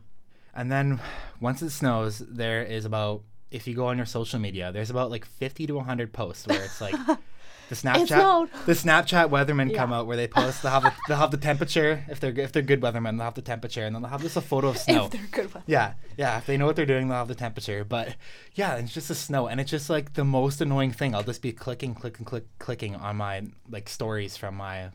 [0.56, 1.00] and then
[1.40, 5.10] once it snows, there is about if you go on your social media, there's about
[5.12, 6.96] like 50 to 100 posts where it's like
[7.69, 10.63] the Snapchat, the Snapchat weathermen come out where they post.
[10.63, 13.17] They'll have the, they'll have the temperature if they're if they're good weathermen.
[13.17, 15.05] They'll have the temperature, and then they'll have just a photo of snow.
[15.05, 15.51] If they're good.
[15.67, 16.39] Yeah, yeah.
[16.39, 17.84] If they know what they're doing, they'll have the temperature.
[17.84, 18.15] But
[18.55, 21.13] yeah, it's just the snow, and it's just like the most annoying thing.
[21.13, 24.89] I'll just be clicking, clicking, click, clicking on my like stories from my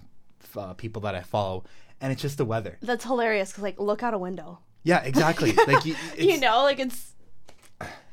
[0.56, 1.64] uh, people that I follow,
[2.00, 2.78] and it's just the weather.
[2.82, 4.58] That's hilarious because like look out a window.
[4.82, 5.52] Yeah, exactly.
[5.66, 7.12] like you, You know, like it's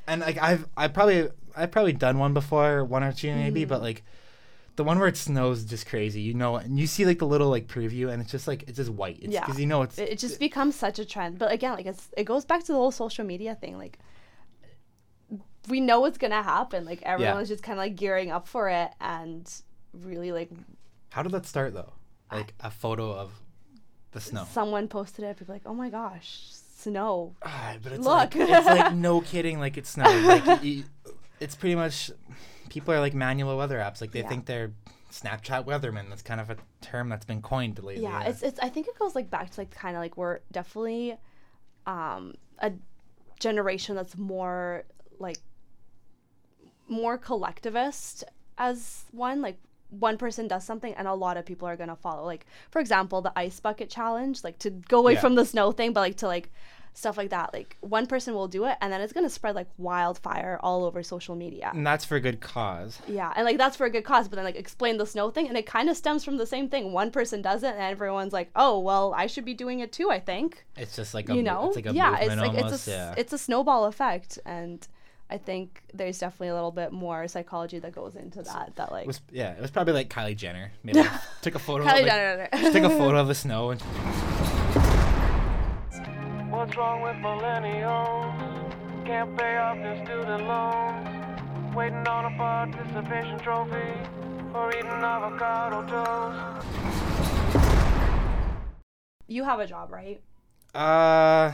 [0.08, 3.82] and like I've I probably I've probably done one before, one or two maybe, but
[3.82, 4.04] like
[4.78, 6.22] the one where it snows is just crazy.
[6.22, 8.78] You know, and you see like the little like preview, and it's just like it's
[8.78, 9.20] just white.
[9.22, 9.42] It's Yeah.
[9.46, 11.38] because you know it's it, it just becomes such a trend.
[11.40, 13.78] But again, like it's it goes back to the whole social media thing.
[13.78, 14.00] Like
[15.68, 16.86] we know what's gonna happen.
[16.86, 19.52] Like everyone's just kind of like gearing up for it, and
[19.94, 20.50] really like
[21.10, 21.94] how did that start though?
[22.32, 23.32] Like a photo of
[24.12, 24.46] the snow.
[24.52, 25.38] someone posted it.
[25.38, 26.40] People like, oh my gosh,
[26.78, 27.36] snow.
[27.44, 28.14] Ah, but it's Look.
[28.14, 30.24] like it's like no kidding, like it's snowing.
[30.26, 30.64] Like
[31.40, 32.12] it's pretty much
[32.72, 34.00] people are like manual weather apps.
[34.02, 34.30] Like they Yeah.
[34.30, 34.72] think they're
[35.12, 36.08] Snapchat weathermen.
[36.10, 38.04] That's kind of a term that's been coined lately.
[38.04, 38.60] Yeah, it's it's.
[38.62, 41.18] I think it goes like back to like kind of like we're definitely
[41.86, 42.72] um a
[43.40, 44.84] generation that's more
[45.20, 45.38] like
[46.88, 48.24] more collectivist
[48.58, 49.58] as one like
[49.90, 52.80] one person does something and a lot of people are going to follow like for
[52.80, 55.20] example the ice bucket challenge like to go away Yeah.
[55.22, 56.52] from the snow thing but like to like
[56.94, 59.56] stuff like that like one person will do it and then it's going to spread
[59.56, 63.00] like wildfire all over social media and that's for a good cause.
[63.08, 65.48] yeah, and like that's for a good cause, but then like explain the snow thing,
[65.48, 66.92] and it kind of stems from the same thing.
[66.92, 70.10] One person does it, and everyone's like, "Oh, well, I should be doing it too."
[70.12, 72.64] I think It's just like a, you know, it's like a yeah, it's like almost.
[72.66, 73.14] it's a s- yeah.
[73.18, 74.86] it's a snowball effect, and
[75.30, 78.74] I think there's definitely a little bit more psychology that goes into that.
[78.76, 80.72] That like It was yeah, it was probably like Kylie Jenner.
[80.84, 81.02] Maybe
[81.42, 81.86] took a photo.
[81.86, 82.50] Kylie of, like, Jenner.
[82.58, 83.82] She took a photo of the snow and
[86.52, 89.06] What's wrong with millennials?
[89.06, 91.76] Can't pay off their student loans.
[91.76, 93.98] Waiting on a participation trophy
[94.54, 96.68] or eating avocado toast.
[99.28, 100.22] you have a job, right?
[100.76, 101.54] uh,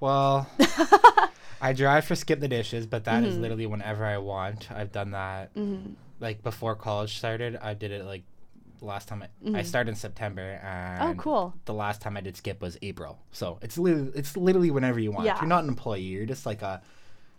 [0.00, 0.46] well,
[1.60, 3.32] I drive for Skip the Dishes, but that Mm-hmm.
[3.32, 4.70] is literally whenever I want.
[4.72, 5.50] I've done that
[6.20, 7.56] like before college started.
[7.56, 8.22] I did it like
[8.84, 11.20] last time I, I started in September and Mm-hmm.
[11.20, 11.54] Oh, cool.
[11.64, 13.18] the last time I did skip was April.
[13.32, 15.26] So it's literally it's literally whenever you want.
[15.26, 15.38] Yeah.
[15.40, 16.02] You're not an employee.
[16.02, 16.82] You're just like a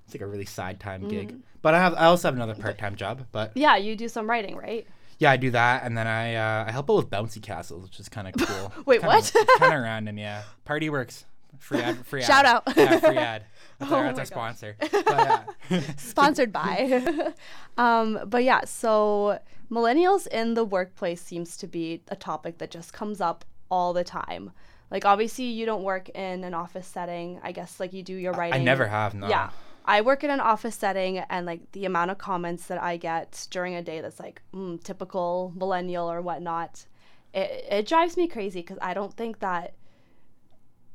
[0.05, 1.09] it's like a really side time Mm-hmm.
[1.09, 1.35] gig.
[1.61, 3.25] But I have I also have another part time job.
[3.31, 4.85] But Yeah, you do some writing, right?
[5.19, 7.99] yeah, I do that, and then I uh, I help out with bouncy castles, which
[7.99, 8.73] is kind of cool.
[8.85, 9.31] Wait, kinda, what?
[9.59, 10.43] Kind of random, yeah.
[10.65, 11.23] Party works.
[11.59, 12.05] Free ad.
[12.05, 12.27] Free ad.
[12.27, 12.63] Shout out.
[12.75, 13.45] Yeah, free ad.
[13.79, 14.75] That's our, Oh that's our sponsor.
[14.79, 15.81] But, yeah.
[15.97, 17.33] sponsored by.
[17.77, 19.39] um, but yeah, so
[19.69, 24.03] millennials in the workplace seems to be a topic that just comes up all the
[24.03, 24.51] time.
[24.91, 27.39] Like obviously you don't work in an office setting.
[27.43, 28.61] I guess like you do your writing.
[28.61, 29.15] I never have.
[29.15, 29.27] No.
[29.27, 29.49] Yeah.
[29.85, 33.47] I work in an office setting and like the amount of comments that I get
[33.49, 36.85] during a day that's like mm, typical millennial or whatnot,
[37.33, 39.73] it, it drives me crazy because I don't think that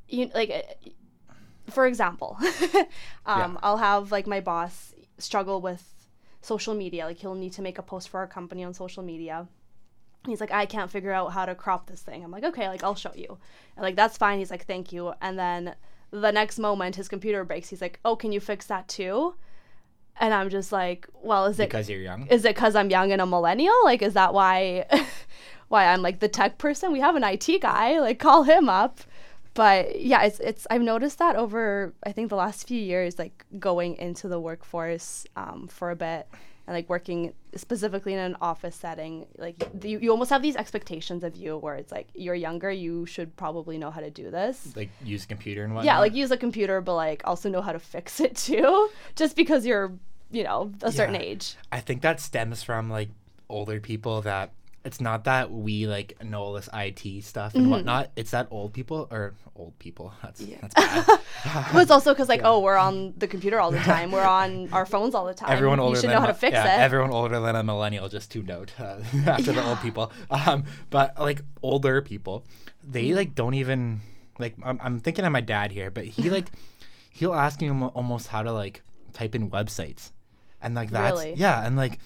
[0.08, 0.90] you like uh,
[1.70, 2.36] for example,
[3.26, 3.56] um, Yeah.
[3.62, 5.84] I'll have like my boss struggle with
[6.40, 7.04] social media.
[7.04, 9.46] Like he'll need to make a post for our company on social media.
[10.26, 12.24] He's like, I can't figure out how to crop this thing.
[12.24, 13.38] I'm like, okay, like I'll show you.
[13.76, 14.38] And like that's fine.
[14.38, 15.12] He's like, thank you.
[15.20, 15.74] And then
[16.10, 17.68] the next moment his computer breaks.
[17.68, 19.34] He's like, oh, can you fix that too?
[20.20, 22.26] And I'm just like, well, is it Because you're young.
[22.28, 23.74] is it because I'm young and a millennial?
[23.84, 24.86] Like, is that why
[25.68, 26.92] why I'm like the tech person?
[26.92, 28.00] We have an IT guy.
[28.00, 29.00] Like, call him up.
[29.58, 33.44] But yeah, it's it's I've noticed that over I think the last few years, like
[33.58, 36.28] going into the workforce um, for a bit
[36.68, 41.24] and like working specifically in an office setting, like you, you almost have these expectations
[41.24, 44.56] of you where it's like you're younger, you should probably know how to do this.
[44.76, 45.86] Like use a computer and whatnot.
[45.92, 49.34] Yeah, like use a computer, but like also know how to fix it too, just
[49.34, 49.92] because you're
[50.30, 51.32] you know a certain Yeah.
[51.32, 51.56] age.
[51.72, 53.08] I think that stems from like
[53.48, 54.52] older people that
[54.84, 57.58] it's not that we like know all this IT stuff Mm-hmm.
[57.62, 58.10] and whatnot.
[58.16, 60.14] It's that old people or old people.
[60.22, 61.04] That's that's bad.
[61.72, 64.68] But it's also because like oh we're on the computer all the time, we're on
[64.72, 65.50] our phones all the time.
[65.50, 66.80] everyone older you should than know how to fix yeah, it.
[66.84, 70.12] Everyone older than a millennial just tuned out uh, after the old people.
[70.30, 72.44] Um, but like older people,
[72.86, 73.16] they Mm-hmm.
[73.16, 74.00] like don't even
[74.38, 74.54] like.
[74.62, 76.50] I'm, I'm thinking of my dad here, but he like
[77.10, 80.12] he'll ask me almost how to like type in websites,
[80.62, 81.34] and like that's Really?
[81.34, 81.98] yeah, and like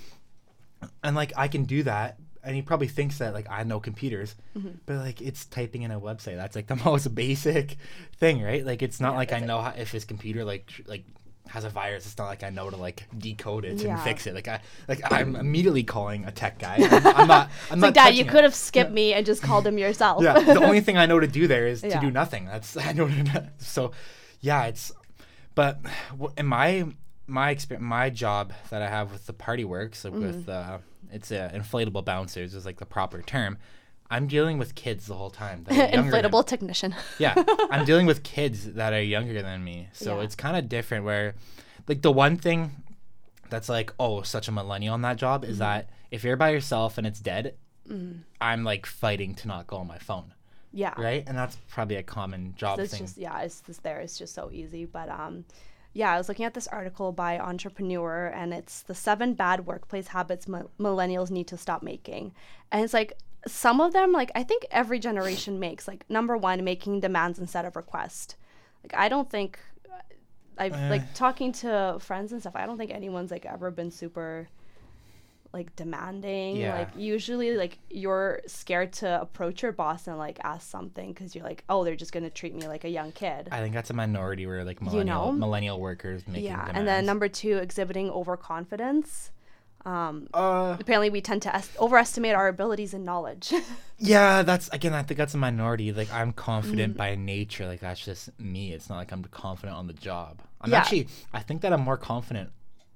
[1.04, 2.18] and like I can do that.
[2.44, 4.70] And he probably thinks that like I know computers, Mm-hmm.
[4.86, 6.36] but like it's typing in a website.
[6.36, 7.76] That's like the most basic
[8.18, 8.64] thing, right?
[8.66, 11.04] Like it's not like I know how, if his computer like tr- like
[11.48, 12.06] has a virus.
[12.06, 13.94] It's not like I know to like decode it Yeah.
[13.94, 14.34] and fix it.
[14.34, 16.76] Like I like I'm immediately calling a tech guy.
[16.90, 17.50] I'm, I'm not.
[17.70, 18.28] I'm not like dad, you it.
[18.28, 20.22] could have skipped me and just called him yourself.
[20.22, 22.00] Yeah, the only thing I know to do there is Yeah.
[22.00, 22.46] to do nothing.
[22.46, 23.06] That's I know.
[23.08, 23.92] To, so,
[24.40, 24.90] yeah, it's.
[25.54, 25.80] But
[26.36, 26.86] in my
[27.26, 30.74] my experience, my job that I have with the party works like with Mm-hmm.
[30.74, 30.78] uh,
[31.10, 33.58] it's uh, inflatable bouncers is like the proper term.
[34.10, 35.64] I'm dealing with kids the whole time.
[35.68, 36.94] than- Inflatable technician.
[37.18, 37.34] yeah,
[37.70, 40.24] I'm dealing with kids that are younger than me, so Yeah.
[40.24, 41.04] it's kind of different.
[41.04, 41.34] Where,
[41.88, 42.72] like, the one thing
[43.48, 45.52] that's like, oh, such a millennial on that job Mm-hmm.
[45.52, 47.54] is that if you're by yourself and it's dead,
[48.40, 50.32] I'm like fighting to not go on my phone,
[50.72, 50.94] yeah.
[50.98, 51.24] right?
[51.26, 53.00] And that's probably a common job It's thing.
[53.04, 54.00] just yeah, it's just there.
[54.00, 54.84] It's just so easy.
[54.86, 55.44] But um,
[55.94, 60.08] yeah, I was looking at this article by Entrepreneur, and it's the seven bad workplace
[60.08, 62.32] habits mi- millennials need to stop making.
[62.70, 63.12] And it's like
[63.46, 65.86] some of them, like I think every generation makes.
[65.88, 68.36] Like number one, making demands instead of request.
[68.82, 69.58] Like I don't think
[70.58, 70.90] I've Eh.
[70.90, 72.54] like talking to friends and stuff.
[72.56, 74.48] I don't think anyone's like ever been super
[75.52, 76.78] like demanding Yeah.
[76.78, 81.44] like usually like you're scared to approach your boss and like ask something because you're
[81.44, 83.94] like oh they're just gonna treat me like a young kid I think that's a
[83.94, 85.38] minority where like millennial know?
[85.38, 86.78] millennial workers making yeah demands.
[86.78, 89.30] and then number two exhibiting overconfidence
[89.84, 93.52] uh, apparently we tend to est- overestimate our abilities and knowledge
[93.98, 94.94] yeah, that's again.
[94.94, 95.92] I think that's a minority.
[95.92, 97.66] Like I'm confident by nature.
[97.66, 98.72] Like that's just me.
[98.72, 100.40] It's not like I'm confident on the job.
[100.60, 100.78] I'm Yeah.
[100.78, 101.08] actually.
[101.32, 102.50] I think that I'm more confident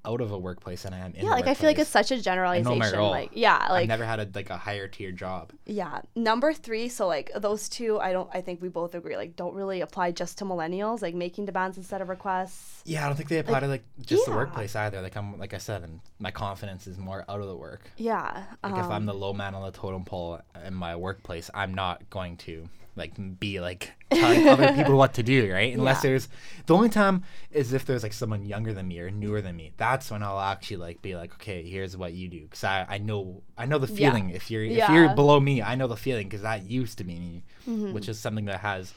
[0.07, 1.25] out of a workplace than I am in.
[1.27, 3.11] yeah like i feel like it's such a I know generalization my role.
[3.11, 5.53] like yeah like I've never had a like a higher tier job.
[5.67, 9.37] yeah number three so like those two i don't i think we both agree like
[9.37, 13.17] don't really apply just to millennials like making demands instead of requests Yeah, I don't
[13.17, 15.03] think they apply to like just the workplace either.
[15.03, 17.91] Like I'm like I said, and my confidence is more out of the work.
[17.97, 21.51] yeah Like if um, I'm the low man on the totem pole in my workplace,
[21.53, 25.75] I'm not going to like be like telling other people what to do, right?
[25.75, 26.11] Unless Yeah.
[26.11, 26.29] there's
[26.67, 29.73] the only time is if there's like someone younger than me or newer than me.
[29.77, 32.99] That's when I'll actually like be like, okay, here's what you do, because I, I
[32.99, 33.97] know I know the Yeah.
[34.11, 34.31] feeling.
[34.31, 34.93] If you're if Yeah.
[34.95, 37.93] you're below me, I know the feeling because that used to be me, Mm-hmm.
[37.93, 38.95] which is something that has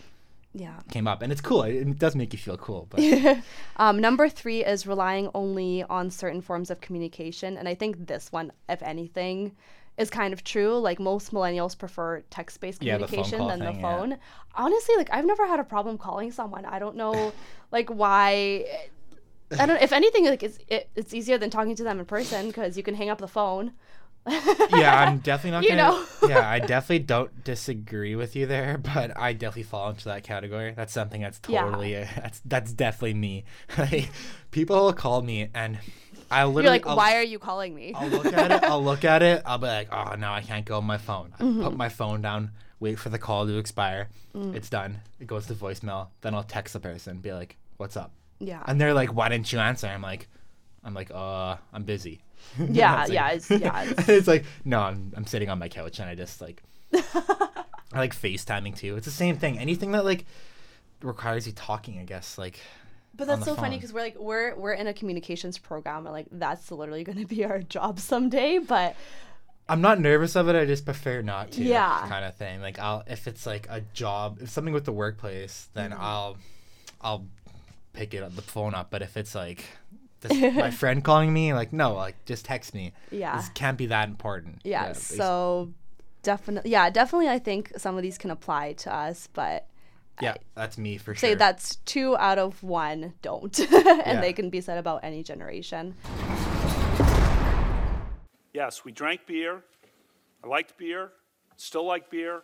[0.53, 1.61] yeah came up and it's cool.
[1.63, 2.99] It, it does make you feel cool, but
[3.77, 7.55] Um, number three is relying only on certain forms of communication.
[7.57, 9.55] And I think this one, if anything,
[9.99, 10.79] is kind of true.
[10.79, 13.81] Like most millennials prefer text based Yeah, the communication call than thing, the yeah.
[13.81, 14.17] phone.
[14.55, 16.65] Honestly, like I've never had a problem calling someone.
[16.65, 17.35] I don't know
[17.71, 18.65] like why
[19.57, 22.47] I don't if anything like it's it, it's easier than talking to them in person
[22.47, 23.73] because you can hang up the phone.
[24.67, 25.75] yeah, I'm definitely not You gonna.
[25.75, 26.05] know?
[26.21, 30.73] yeah, I definitely don't disagree with you there, but I definitely fall into that category.
[30.75, 33.45] That's something that's totally uh, that's that's definitely me.
[33.77, 34.09] Like,
[34.51, 35.79] people will call me and
[36.31, 37.93] I literally You're like, I'll, why are you calling me?
[37.95, 38.63] I'll look at it.
[38.63, 39.41] I'll look at it.
[39.45, 41.33] I'll be like, oh no, I can't go on my phone.
[41.39, 41.63] I Mm-hmm.
[41.63, 42.51] put my phone down.
[42.79, 44.09] Wait for the call to expire.
[44.35, 44.55] Mm.
[44.55, 45.01] It's done.
[45.19, 46.07] It goes to voicemail.
[46.21, 48.63] Then I'll text the person, be like, "What's up?" yeah.
[48.67, 50.27] And they're like, "Why didn't you answer?" I'm like,
[50.83, 52.21] "I'm like, uh, I'm busy."
[52.69, 53.83] yeah, like- yeah, it's, yeah.
[53.89, 56.63] It's, it's like no, I'm, I'm sitting on my couch and I just like
[56.93, 58.95] I like FaceTiming too.
[58.95, 59.57] It's the same thing.
[59.59, 60.25] Anything that like
[61.01, 62.37] requires you talking, I guess.
[62.37, 62.59] Like
[63.19, 66.25] But that's so funny because we're like we're we're in a communications program and like
[66.31, 68.57] that's literally going to be our job someday.
[68.57, 68.95] But
[69.67, 70.55] I'm not nervous of it.
[70.55, 71.63] I just prefer not to.
[71.63, 72.05] Yeah.
[72.09, 72.59] Kind of thing.
[72.61, 76.01] Like I'll if it's like a job, if something with the workplace, then Mm-hmm.
[76.01, 76.37] I'll
[77.01, 77.27] I'll
[77.93, 78.89] pick it up the phone up.
[78.89, 79.63] But if it's like
[80.21, 82.93] this, my friend calling me, like no, like just text me.
[83.11, 83.37] Yeah.
[83.37, 84.61] This can't be that important.
[84.63, 85.71] yeah, basi- so
[86.23, 87.29] definitely, yeah, definitely.
[87.29, 89.65] I think some of these can apply to us, but
[90.21, 91.29] yeah, that's me for sure.
[91.29, 94.21] say that's two out of one don't, and Yeah.
[94.21, 95.95] they can be said about any generation.
[98.53, 99.63] Yes, we drank beer.
[100.43, 101.11] I liked beer.
[101.57, 102.41] Still like beer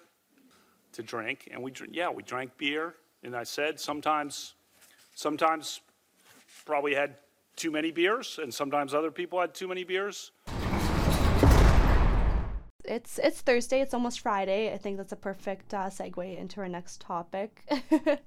[0.93, 1.49] to drink.
[1.51, 4.53] And we, dr- yeah, we drank beer And I said sometimes,
[5.15, 5.81] sometimes
[6.65, 7.15] probably had
[7.55, 10.31] too many beers, and sometimes other people had too many beers.
[12.87, 13.81] It's it's Thursday.
[13.81, 14.71] It's almost Friday.
[14.73, 17.61] I think that's a perfect uh, segue into our next topic.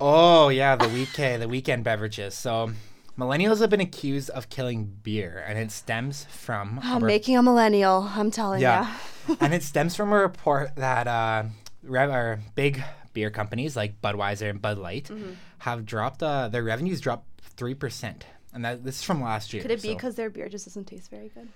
[0.00, 2.34] Oh yeah, the weekend the weekend beverages.
[2.34, 2.72] So
[3.16, 8.08] millennials have been accused of killing beer, and it stems from re- making a millennial.
[8.12, 8.66] I'm telling you.
[8.66, 8.96] yeah,
[9.28, 9.36] ya.
[9.40, 11.44] and it stems from a report that uh,
[11.84, 15.32] rev- or big beer companies like Budweiser and Bud Light Mm-hmm.
[15.58, 19.62] have dropped uh, their revenues dropped three percent, and that this is from last year.
[19.62, 21.48] Could it be so because their beer just doesn't taste very good?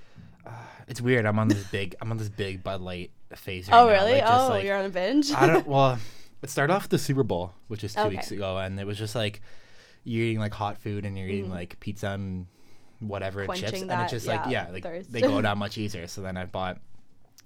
[0.88, 1.26] it's weird?
[1.26, 3.68] I'm on this big I'm on this big Bud Light phase.
[3.68, 4.12] Right Oh now, really?
[4.20, 5.32] like, oh, like- you're on a binge.
[5.32, 5.66] I don't.
[5.76, 5.98] Well,
[6.42, 8.10] it started off with the Super Bowl, which is two Okay.
[8.10, 9.40] weeks ago, and it was just like
[10.04, 11.54] you're eating like hot food and you're eating mm.
[11.54, 12.46] like pizza and
[13.00, 15.12] whatever and chips, Quenching and it's just like yeah, yeah, like thirst.
[15.12, 16.06] they go down much easier.
[16.06, 16.78] So then I bought.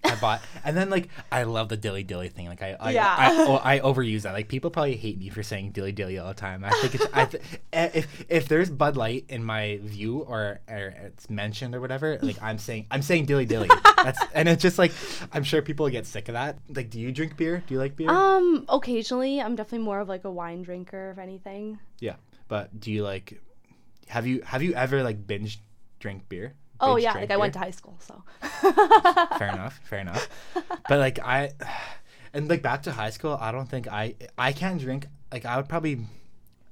[0.02, 2.48] I bought, and then like I love the dilly dilly thing.
[2.48, 3.14] Like I, I, Yeah.
[3.16, 4.32] I, oh, I overuse that.
[4.32, 6.64] Like people probably hate me for saying dilly dilly all the time.
[6.64, 10.60] I think it's, I th- eh, if if there's Bud Light in my view or,
[10.68, 13.68] or it's mentioned or whatever, like I'm saying I'm saying dilly dilly.
[13.96, 14.92] That's and it's just like
[15.32, 16.58] I'm sure people get sick of that.
[16.68, 17.62] Like, do you drink beer?
[17.66, 18.10] Do you like beer?
[18.10, 21.78] Um, occasionally, I'm definitely more of like a wine drinker, if anything.
[21.98, 22.16] Yeah,
[22.48, 23.40] but do you like?
[24.08, 25.60] Have you have you ever like binge
[25.98, 26.54] drink beer?
[26.80, 28.22] Oh yeah, like I went to high school, so.
[29.38, 30.28] Fair enough, fair enough.
[30.88, 31.52] But like I,
[32.34, 35.06] and like back to high school, I don't think I I can't drink.
[35.32, 36.06] Like I would probably,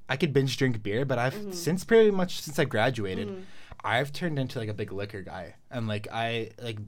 [0.09, 1.53] I could binge drink beer, but I've Mm-hmm.
[1.53, 3.45] since pretty much since I graduated,
[3.85, 6.79] I've turned into like a big liquor guy, and like I like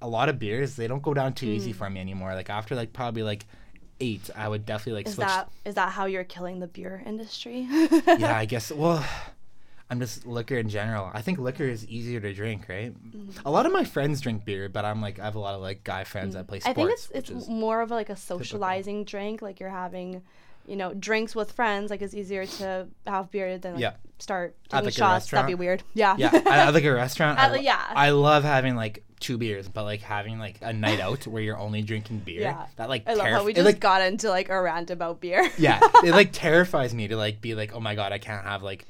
[0.00, 0.76] a lot of beers.
[0.76, 1.50] They don't go down too Mm.
[1.56, 2.34] easy for me anymore.
[2.34, 3.46] Like after like probably like
[4.00, 5.26] eight, I would definitely like Is switch.
[5.26, 7.66] that is that how you're killing the beer industry?
[8.18, 8.70] yeah, I guess.
[8.72, 9.04] Well,
[9.90, 11.10] I'm just liquor in general.
[11.14, 12.92] I think liquor is easier to drink, right?
[12.92, 13.46] Mm-hmm.
[13.46, 15.62] A lot of my friends drink beer, but I'm like, I have a lot of
[15.62, 16.68] like guy friends that play Mm.
[16.68, 17.06] I sports.
[17.06, 19.40] think it's it's more of like a socializing drink.
[19.40, 20.22] Like you're having,
[20.66, 21.90] you know, drinks with friends.
[21.90, 23.92] Like it's easier to have beer than like, Yeah.
[24.18, 25.30] start At, taking like, shots.
[25.30, 25.82] That'd be weird.
[25.94, 26.16] Yeah.
[26.18, 27.38] yeah, at, at, like a restaurant.
[27.38, 27.82] I, lo- yeah.
[27.88, 31.56] I love having like two beers, but like having like a night out where you're
[31.58, 32.42] only drinking beer.
[32.42, 32.66] Yeah.
[32.76, 35.20] That like I love how we it, just like got into like a rant about
[35.20, 35.50] beer.
[35.56, 38.62] yeah, it like terrifies me to like be like, oh my god, I can't have
[38.62, 38.84] like,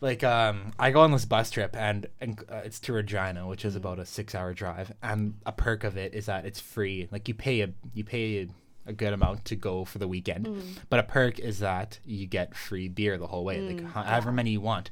[0.00, 3.64] like um, I go on this bus trip and and uh, it's to Regina, which
[3.64, 7.08] is about a six-hour drive, and a perk of it is that it's free.
[7.10, 8.48] Like you pay a you pay a,
[8.90, 10.62] a good amount to go for the weekend, Mm.
[10.90, 14.02] but a perk is that you get free beer the whole way, Mm, like ho-
[14.02, 14.90] however many you want.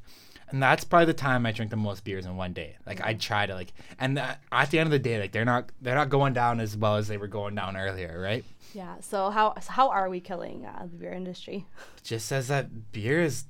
[0.53, 2.77] And that's probably the time I drink the most beers in one day.
[2.87, 5.45] Like I try to like, and that, at the end of the day, like they're
[5.45, 8.45] not they're not going down as well as they were going down earlier, right?
[8.75, 8.97] Yeah.
[9.01, 11.67] So how so how are we killing uh, the beer industry?
[12.03, 13.45] just says that beer is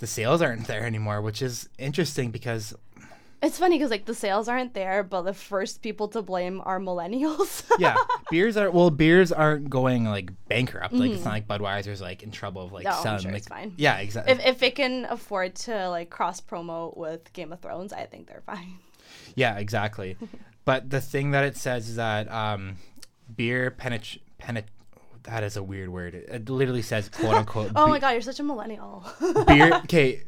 [0.00, 2.74] the sales aren't there anymore, which is interesting because
[3.42, 6.78] It's funny because like the sales aren't there, but the first people to blame are
[6.78, 7.68] millennials.
[7.80, 7.96] yeah,
[8.30, 10.94] beers are well, beers aren't going like bankrupt.
[10.94, 13.02] Like it's not like Budweiser's like in trouble of like No, Mm-hmm.
[13.02, 13.18] Selling.
[13.20, 13.72] sure like, it's fine.
[13.76, 14.32] Yeah, exactly.
[14.32, 18.28] if if it can afford to like cross promote with Game of Thrones, I think
[18.28, 18.74] they're fine.
[19.34, 20.16] yeah, exactly.
[20.64, 22.76] but the thing that it says is that um,
[23.34, 24.64] beer penet penet.
[25.24, 26.14] That is a weird word.
[26.14, 27.72] It, it literally says quote unquote.
[27.76, 29.04] Oh my god, you're such a millennial.
[29.46, 29.72] beer.
[29.84, 30.22] Okay,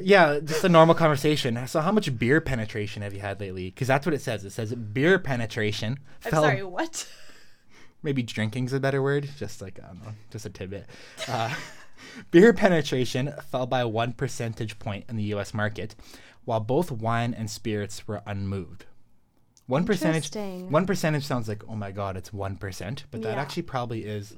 [0.00, 1.66] yeah, just a normal conversation.
[1.66, 3.66] So, how much beer penetration have you had lately?
[3.70, 4.44] Because that's what it says.
[4.44, 5.98] It says beer penetration.
[6.24, 7.08] I'm fell- sorry, what?
[8.02, 9.28] maybe drinking's is a better word.
[9.36, 10.86] Just like I don't know, just a tidbit.
[11.26, 11.52] Uh,
[12.30, 15.52] beer penetration fell by one percentage point in the U.S.
[15.52, 15.96] market,
[16.44, 18.84] while both wine and spirits were unmoved.
[19.66, 20.32] One percentage.
[20.70, 23.40] One percentage sounds like oh my god, it's one percent, but that Yeah.
[23.42, 24.34] actually probably is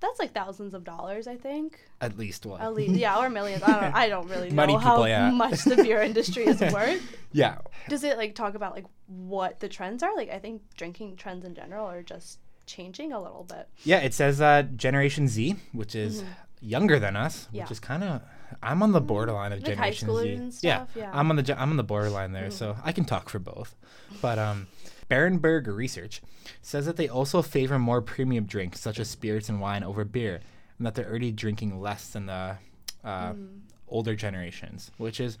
[0.00, 1.80] That's like thousands of dollars, I think.
[2.00, 2.60] at least one.
[2.60, 3.62] At least, yeah, or millions.
[3.62, 3.94] I don't.
[3.94, 5.30] I don't really know Money how yeah.
[5.30, 7.02] much the beer industry is worth.
[7.32, 10.14] yeah, Does it like talk about like what the trends are?
[10.14, 13.66] Like, I think drinking trends in general are just changing a little bit.
[13.84, 13.98] yeah.
[13.98, 16.22] It says that Generation Z, which is
[16.60, 17.56] younger than us, Mm-hmm.
[17.56, 17.62] Yeah.
[17.62, 17.64] Mm-hmm.
[17.66, 18.22] which is kind of.
[18.62, 20.32] I'm on the borderline of Like Generation Z.
[20.32, 21.04] and yeah, stuff, yeah.
[21.06, 21.18] Mm-hmm.
[21.18, 23.74] I'm on the I'm on the borderline there, so I can talk for both.
[24.22, 24.66] But um,
[25.10, 26.20] Berenberg research
[26.62, 30.40] says that they also favor more premium drinks such as spirits and wine over beer,
[30.78, 32.56] and that they're already drinking less than the
[33.04, 33.44] uh, Mm-hmm.
[33.88, 35.38] older generations, which is.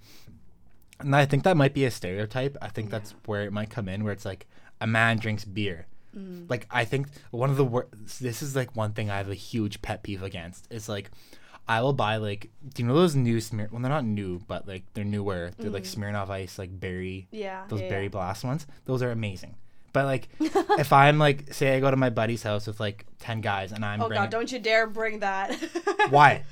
[1.00, 2.56] And I think that might be a stereotype.
[2.60, 4.46] I think that's where it might come in, where it's like
[4.80, 5.86] a man drinks beer.
[6.16, 6.48] Mm.
[6.50, 7.86] Like I think one of the wor-
[8.20, 11.10] this is like one thing I have a huge pet peeve against is like
[11.68, 14.66] I will buy like do you know those new Smir well they're not new but
[14.66, 15.50] like they're newer.
[15.58, 17.38] They're like Smirnoff Ice like berry Mm.
[17.40, 18.08] Yeah, those yeah, berry yeah.
[18.08, 18.66] blast ones.
[18.86, 19.54] Those are amazing.
[19.92, 23.40] But like if I'm like say I go to my buddy's house with like ten
[23.40, 25.52] guys and I'm Oh bringing god, don't you dare bring that.
[26.10, 26.44] why?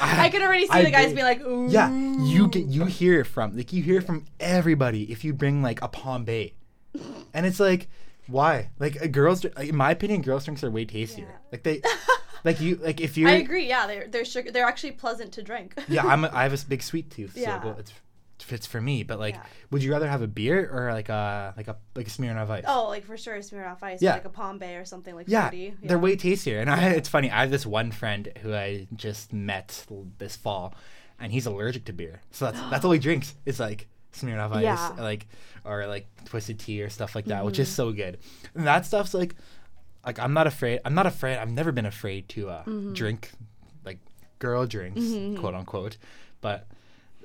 [0.00, 1.68] I can already see I the guys did- being like, ooh.
[1.70, 5.32] yeah you get you hear it from like you hear it from everybody if you
[5.32, 6.54] bring like a Palm Bay.
[7.34, 7.88] And it's like
[8.26, 8.68] why?
[8.78, 11.40] Like a girls like, in my opinion girls drinks are way tastier.
[11.50, 11.80] Like they
[12.44, 13.68] like you like if you I agree.
[13.68, 14.50] Yeah, they're they're sugar.
[14.50, 15.74] They're actually pleasant to drink.
[15.88, 17.60] yeah, I'm a, I have a big sweet tooth, Yeah.
[17.60, 17.92] so well, it's
[18.38, 19.02] it fits for me.
[19.04, 19.42] But like, Yeah.
[19.70, 22.64] would you rather have a beer or like a like a like a Smirnoff Ice?
[22.66, 24.14] Oh, like for sure, a Smirnoff Ice, Yeah.
[24.14, 25.74] like a Palm Bay or something like yeah, fruity.
[25.82, 26.60] they're way tastier.
[26.60, 27.30] And I, it's funny.
[27.30, 29.84] I have this one friend who I just met
[30.18, 30.74] this fall,
[31.20, 32.20] and he's allergic to beer.
[32.32, 33.34] So that's that's all he drinks.
[33.46, 34.76] It's like Smirnoff Ice, Yeah.
[34.76, 35.00] Mm-hmm.
[35.02, 35.26] like
[35.64, 38.18] or like twisted tea or stuff like that, which is so good.
[38.56, 39.36] And that stuff's like,
[40.06, 40.80] like I'm not afraid.
[40.84, 41.38] I'm not afraid.
[41.38, 42.92] I've never been afraid to uh, Mm-hmm.
[42.94, 43.30] drink
[43.84, 43.98] like
[44.38, 45.00] girl drinks,
[45.40, 45.96] quote unquote.
[46.40, 46.66] But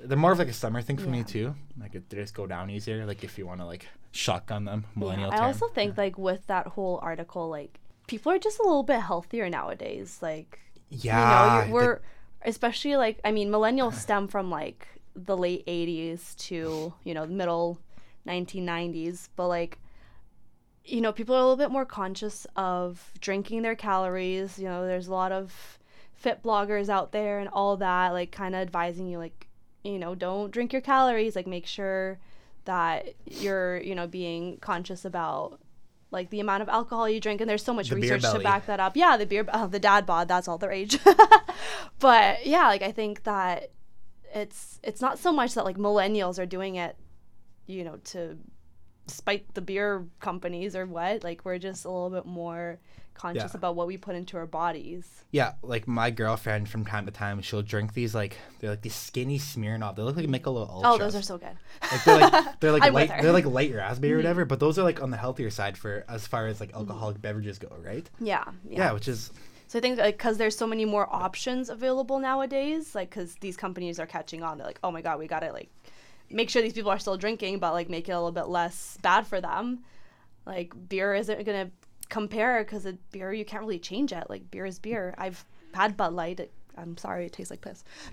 [0.02, 1.54] they're more of like a summer thing for me too.
[1.80, 3.04] Like it, they just go down easier.
[3.06, 5.44] Like if you want to like shotgun them, millennial I term.
[5.46, 9.50] also think like with that whole article, like people are just a little bit healthier
[9.50, 10.18] nowadays.
[10.22, 10.60] Like
[10.90, 12.00] yeah, you know, we're
[12.44, 17.32] especially like I mean, millennials stem from like the late '80s to you know the
[17.32, 17.80] middle
[18.26, 19.78] 1990s, but like
[20.88, 24.58] you know, people are a little bit more conscious of drinking their calories.
[24.58, 25.78] You know, there's a lot of
[26.14, 29.48] fit bloggers out there and all that, like kind of advising you, like,
[29.84, 31.36] you know, don't drink your calories.
[31.36, 32.18] Like, make sure
[32.64, 35.60] that you're, you know, being conscious about
[36.10, 37.40] like the amount of alcohol you drink.
[37.40, 38.96] And there's so much The research to back that up.
[38.96, 40.98] Yeah, the beer, uh, the dad bod, that's all the rage.
[41.98, 43.70] but yeah, like I think that
[44.34, 46.96] it's it's not so much that like millennials are doing it,
[47.66, 48.38] you know, to
[49.08, 51.24] spite the beer companies or what.
[51.24, 52.78] Like we're just a little bit more
[53.18, 53.58] conscious Yeah.
[53.58, 55.24] about what we put into our bodies.
[55.30, 58.94] Yeah, like my girlfriend from time to time, she'll drink these like they're like these
[58.94, 59.96] skinny Smirnoff.
[59.96, 60.94] They look like Michelob Ultras.
[60.94, 61.56] Oh, those are so good.
[61.82, 64.24] like they're like they're like light they're like light raspberry or mm-hmm.
[64.24, 64.44] whatever.
[64.46, 66.78] But those are like on the healthier side for as far as like mm-hmm.
[66.78, 68.08] alcoholic beverages go, right?
[68.20, 68.92] Yeah, Yeah, yeah.
[68.92, 69.32] which is
[69.66, 73.56] So I think like because there's so many more options available nowadays, like because these
[73.56, 74.56] companies are catching on.
[74.56, 75.68] They're like, oh my god, we gotta like
[76.30, 78.98] make sure these people are still drinking, but like make it a little bit less
[79.02, 79.80] bad for them.
[80.46, 81.70] Like beer isn't gonna
[82.08, 84.28] compare because beer you can't really change it.
[84.28, 85.14] Like beer is beer.
[85.18, 86.40] I've had Bud Light.
[86.40, 87.84] It, I'm sorry, it tastes like piss.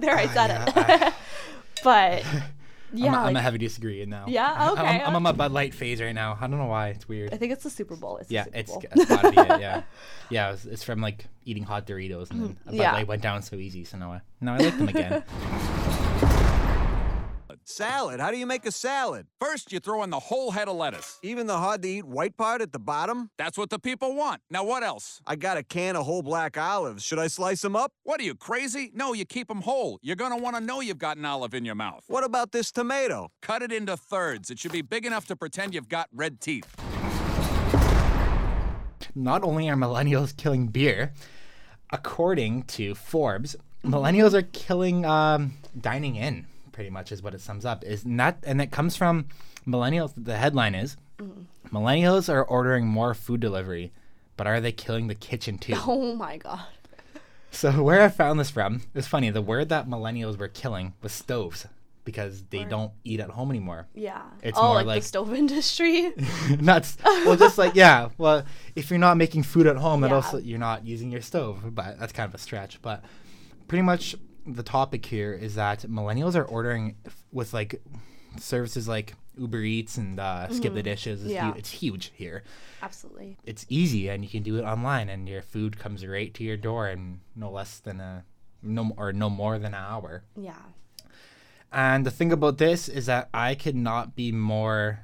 [0.00, 1.14] there, I ah, said it.
[1.84, 2.24] but
[2.92, 4.24] yeah, I'm, a, I'm a heavy disagree now.
[4.28, 5.32] Yeah, okay, I'm, I'm on my.
[5.32, 6.38] Bud Light phase right now.
[6.40, 6.88] I don't know why.
[6.88, 7.32] It's weird.
[7.34, 8.16] I think it's the Super Bowl.
[8.18, 8.82] It's yeah, Super it's, Bowl.
[8.92, 9.60] it's gotta be it.
[9.60, 9.82] Yeah,
[10.30, 10.52] yeah.
[10.52, 12.92] It's, it's from like eating hot Doritos, and then mm, Bud Yeah.
[12.92, 13.84] Light went down so easy.
[13.84, 15.22] So now I now I like them again.
[17.70, 18.18] Salad?
[18.18, 19.26] How do you make a salad?
[19.38, 21.18] First, you throw in the whole head of lettuce.
[21.22, 23.28] Even the hard to eat white part at the bottom?
[23.36, 24.40] That's what the people want.
[24.48, 25.20] Now, what else?
[25.26, 27.04] I got a can of whole black olives.
[27.04, 27.92] Should I slice them up?
[28.04, 28.90] What are you, crazy?
[28.94, 29.98] No, you keep them whole.
[30.00, 32.04] You're going to want to know you've got an olive in your mouth.
[32.06, 33.28] What about this tomato?
[33.42, 34.50] Cut it into thirds.
[34.50, 36.74] It should be big enough to pretend you've got red teeth.
[39.14, 41.12] Not only are millennials killing beer,
[41.90, 46.46] according to Forbes, millennials are killing um, dining in.
[46.78, 47.82] Pretty much is what it sums up.
[47.82, 49.26] Is not, and it comes from
[49.66, 50.12] millennials.
[50.16, 51.46] The headline is mm.
[51.72, 53.90] millennials are ordering more food delivery,
[54.36, 55.74] but are they killing the kitchen too?
[55.88, 56.66] oh my god.
[57.50, 59.28] So where I found this from, it's funny.
[59.30, 61.66] The word that millennials were killing was stoves
[62.04, 63.88] because they don't eat at home anymore.
[63.92, 64.22] Yeah.
[64.40, 66.12] It's oh, more like, like- the stove industry.
[66.60, 66.96] Nuts.
[67.04, 68.10] Well, just like yeah.
[68.18, 68.44] Well,
[68.76, 70.14] if you're not making food at home, that Yeah.
[70.14, 71.74] also you're not using your stove.
[71.74, 72.80] But that's kind of a stretch.
[72.82, 73.02] But
[73.66, 74.14] pretty much
[74.54, 77.80] the topic here is that millennials are ordering f- with like
[78.38, 81.22] services like Uber Eats and uh, Skip the Dishes.
[81.22, 81.52] It's, Yeah.
[81.52, 82.42] hu- it's huge here.
[82.82, 83.36] Absolutely.
[83.44, 86.56] It's easy and you can do it online, and your food comes right to your
[86.56, 88.24] door in no less than a
[88.62, 90.24] no or no more than an hour.
[90.36, 90.54] Yeah.
[91.70, 95.00] And the thing about this is that I could not be more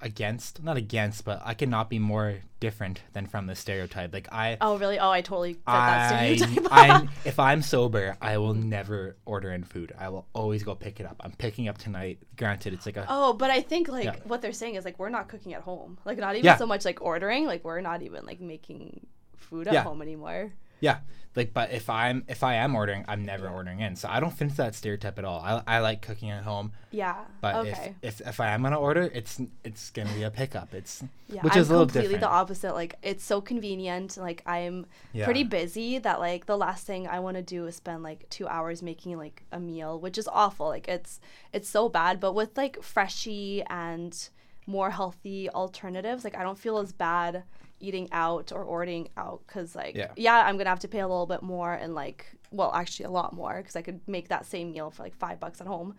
[0.00, 4.12] against, not against, but I cannot be more different than from the stereotype.
[4.12, 4.98] Like I, Oh really?
[4.98, 6.68] Oh, I totally get that I, stereotype.
[6.72, 9.92] I, if I'm sober, I will never order in food.
[9.98, 11.16] I will always go pick it up.
[11.20, 12.18] I'm picking up tonight.
[12.36, 14.16] Granted, it's like a Oh, but I think like Yeah.
[14.24, 15.98] what they're saying is like we're not cooking at home.
[16.04, 16.56] Like not even Yeah.
[16.56, 17.46] so much like ordering.
[17.46, 19.82] Like we're not even like making food at Yeah.
[19.84, 20.52] home anymore.
[20.80, 20.98] Yeah.
[21.36, 23.94] Like, but if I'm if I am ordering, I'm never ordering in.
[23.94, 25.38] So I don't fit into that stereotype at all.
[25.40, 26.72] I, I like cooking at home.
[26.90, 27.16] Yeah.
[27.40, 27.94] But okay.
[28.02, 30.74] if, if if I am gonna order, it's it's gonna be a pickup.
[30.74, 32.22] It's Yeah, which I'm is a little completely different.
[32.22, 32.74] the opposite.
[32.74, 34.16] Like it's so convenient.
[34.16, 34.86] Like I'm
[35.22, 38.48] pretty busy that like the last thing I want to do is spend like two
[38.48, 40.66] hours making like a meal, which is awful.
[40.66, 41.20] Like it's
[41.52, 42.18] it's so bad.
[42.18, 44.28] But with like Freshii and
[44.66, 47.44] more healthy alternatives, like I don't feel as bad
[47.80, 50.10] eating out or ordering out because like Yeah.
[50.16, 53.10] yeah I'm gonna have to pay a little bit more and like well actually a
[53.10, 55.94] lot more because I could make that same meal for like five bucks at home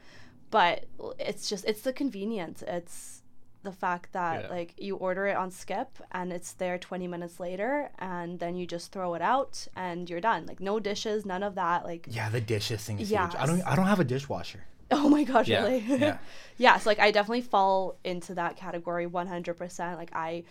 [0.51, 0.85] but
[1.19, 3.21] it's just it's the convenience it's
[3.63, 4.49] the fact that Yeah.
[4.49, 8.65] like you order it on skip and it's there 20 minutes later and then you
[8.65, 12.29] just throw it out and you're done like no dishes none of that like yeah,
[12.29, 13.35] the dishes thing is huge.
[13.37, 14.63] I don't I don't have a dishwasher.
[14.91, 16.17] oh my gosh Yeah, really yeah.
[16.57, 20.43] yeah so like i definitely fall into that category 100% like i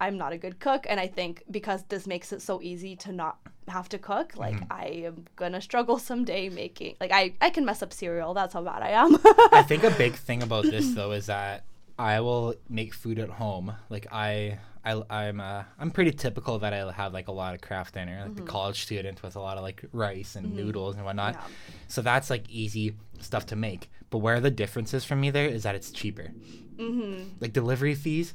[0.00, 3.12] i'm not a good cook and i think because this makes it so easy to
[3.12, 4.66] not have to cook, like Mhm.
[4.70, 6.96] I am gonna struggle someday making.
[7.00, 8.34] Like I I can mess up cereal.
[8.34, 9.16] That's how bad I am.
[9.52, 11.64] I think a big thing about this though is that
[11.98, 13.74] I will make food at home.
[13.88, 17.62] Like I, I I'm uh, I'm pretty typical that I have like a lot of
[17.62, 18.46] Kraft Dinner, like the Mhm.
[18.56, 20.56] college student with a lot of like rice and Mhm.
[20.56, 21.32] noodles and whatnot.
[21.34, 21.46] Yeah.
[21.88, 23.88] So that's like easy stuff to make.
[24.10, 26.32] But where the difference is for me there is that it's cheaper.
[26.76, 28.34] hmm Like delivery fees,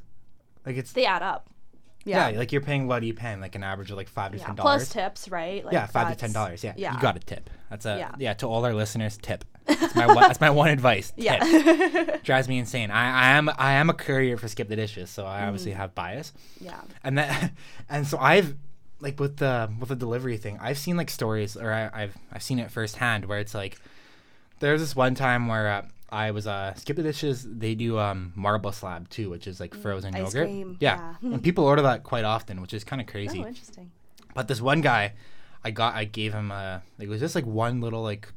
[0.66, 1.49] like it's They add up.
[2.06, 2.30] Yeah.
[2.30, 2.38] Yeah.
[2.39, 3.39] like you're paying what you paying?
[3.41, 4.88] Like an average of like five to Yeah, ten dollars.
[4.88, 5.64] plus tips, right?
[5.64, 6.64] Like yeah, five to ten dollars.
[6.64, 6.93] Yeah, yeah.
[6.95, 7.50] you got a tip.
[7.70, 8.12] That's a Yeah.
[8.18, 8.34] yeah.
[8.36, 9.45] to all our listeners, tip.
[9.70, 11.12] That's my one, that's my one advice.
[11.12, 11.26] Tip.
[11.26, 12.18] Yeah.
[12.24, 12.89] drives me insane.
[12.89, 15.76] I, I am I am a courier for Skip the Dishes, so I obviously Mhm.
[15.78, 16.34] have bias.
[16.60, 16.82] Yeah.
[17.04, 17.52] And that
[17.89, 18.56] and so I've
[19.00, 22.41] like with the with the delivery thing, I've seen like stories or I, I've I've
[22.43, 23.80] seen it firsthand where it's like
[24.60, 25.82] there's this one time where uh,
[26.12, 27.45] I was uh Skip the Dishes.
[27.47, 30.47] They do um marble slab too, which is like frozen Mm, ice yogurt.
[30.49, 31.34] cream, Yeah, yeah.
[31.34, 33.41] and people order that quite often, which is kind of crazy.
[33.43, 33.91] Oh, interesting.
[34.36, 35.14] But this one guy,
[35.64, 38.28] I got, I gave him a, it was just like one little like,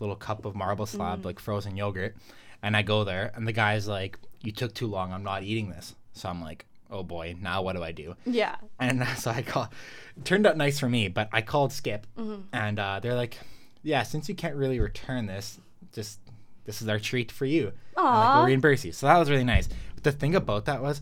[0.00, 1.24] little cup of marble slab Mm.
[1.24, 2.16] like frozen yogurt,
[2.62, 5.12] and I go there, and the guy's like, "You took too long.
[5.12, 8.56] I'm not eating this." So I'm like, "Oh boy, now what do I do?" Yeah.
[8.78, 9.70] And so I call.
[10.16, 12.42] It turned out nice for me, but I called Skip, Mhm.
[12.52, 13.38] and uh, they're like,
[13.82, 15.58] "Yeah, since you can't really return this,
[15.92, 16.18] just
[16.66, 17.72] this is our treat for you.
[17.96, 19.68] And, like, we'll reimburse you." So that was really nice.
[19.94, 21.00] But the thing about that was,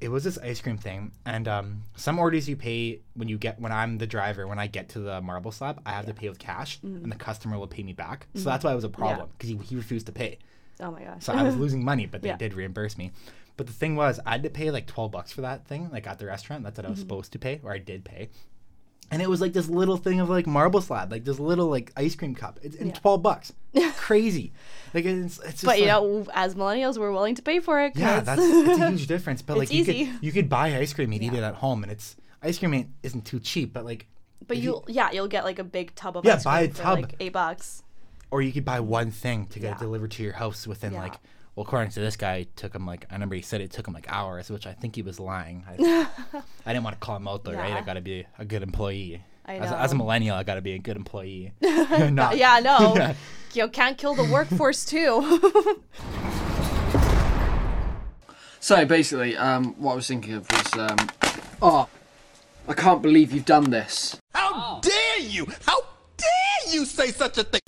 [0.00, 3.58] it was this ice cream thing, and um, some orders you pay when you get
[3.60, 4.46] when I'm the driver.
[4.46, 7.02] When I get to the marble slab, I have to pay with cash, Mhm.
[7.04, 8.26] and the customer will pay me back.
[8.34, 8.44] So Mhm.
[8.44, 10.38] that's why it was a problem because he, he refused to pay.
[10.80, 11.22] Oh my gosh.
[11.22, 12.36] So I was losing money, but they Yeah.
[12.36, 13.12] did reimburse me.
[13.56, 16.06] But the thing was, I had to pay like twelve bucks for that thing, like
[16.08, 16.64] at the restaurant.
[16.64, 17.02] That's what I was Mhm.
[17.02, 18.28] supposed to pay, or I did pay.
[19.10, 21.92] And it was like this little thing of like marble slab, like this little like
[21.96, 22.58] ice cream cup.
[22.62, 22.92] It's Yeah.
[22.92, 23.52] twelve bucks.
[23.96, 24.52] Crazy.
[24.92, 27.80] Like it's it's just but you like- know, as millennials, we're willing to pay for
[27.84, 27.92] it.
[27.96, 29.42] Yeah, that's it's a huge difference.
[29.42, 30.06] But like you easy.
[30.06, 32.74] could you could buy ice cream and eat it at home, and it's ice cream
[32.74, 33.72] ain't, isn't too cheap.
[33.72, 34.06] But like,
[34.46, 36.68] But if you, yeah, you'll get like a big tub of Yeah, ice buy a
[36.68, 37.00] for tub.
[37.00, 37.82] like eight bucks.
[38.30, 39.74] or you could buy one thing to get Yeah.
[39.76, 41.02] it delivered to your house within Yeah.
[41.02, 41.14] like.
[41.56, 43.86] Well, according to this guy, it took him like I remember he said it took
[43.86, 45.64] him like hours, which I think he was lying.
[45.68, 46.08] I,
[46.66, 47.72] I didn't want to call him out though, right?
[47.74, 49.22] I got to be a good employee.
[49.46, 51.52] I As, a, as a millennial, I got to be a good employee.
[51.60, 53.14] yeah, Not- no, Yeah.
[53.52, 55.80] you can't kill the workforce too.
[58.58, 60.96] So basically, um, what I was thinking of was, um,
[61.60, 61.86] oh,
[62.66, 64.16] I can't believe you've done this.
[64.34, 65.46] How dare you?
[65.66, 65.82] How
[66.16, 67.60] dare you say such a thing?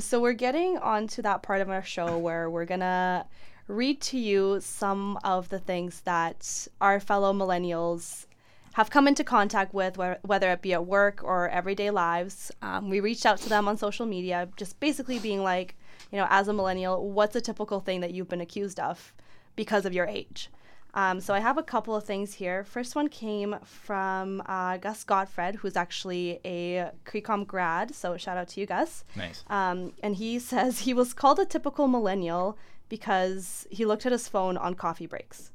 [0.00, 3.26] So we're getting on to that part of our show where we're gonna
[3.68, 8.26] read to you some of the things that our fellow millennials
[8.72, 12.50] have come into contact with, whe- whether it be at work or everyday lives.
[12.62, 15.76] Um, we reached out to them on social media, just basically being like,
[16.10, 19.12] you know, as a millennial, what's a typical thing that you've been accused of
[19.54, 20.48] because of your age?
[20.94, 22.64] Um, so I have a couple of things here.
[22.64, 27.94] First one came from uh, Gus Gottfred, who's actually a CreComm grad.
[27.94, 29.04] So shout out to you, Gus.
[29.16, 29.44] Nice.
[29.48, 34.28] Um, and he says he was called a typical millennial because he looked at his
[34.28, 35.52] phone on coffee breaks.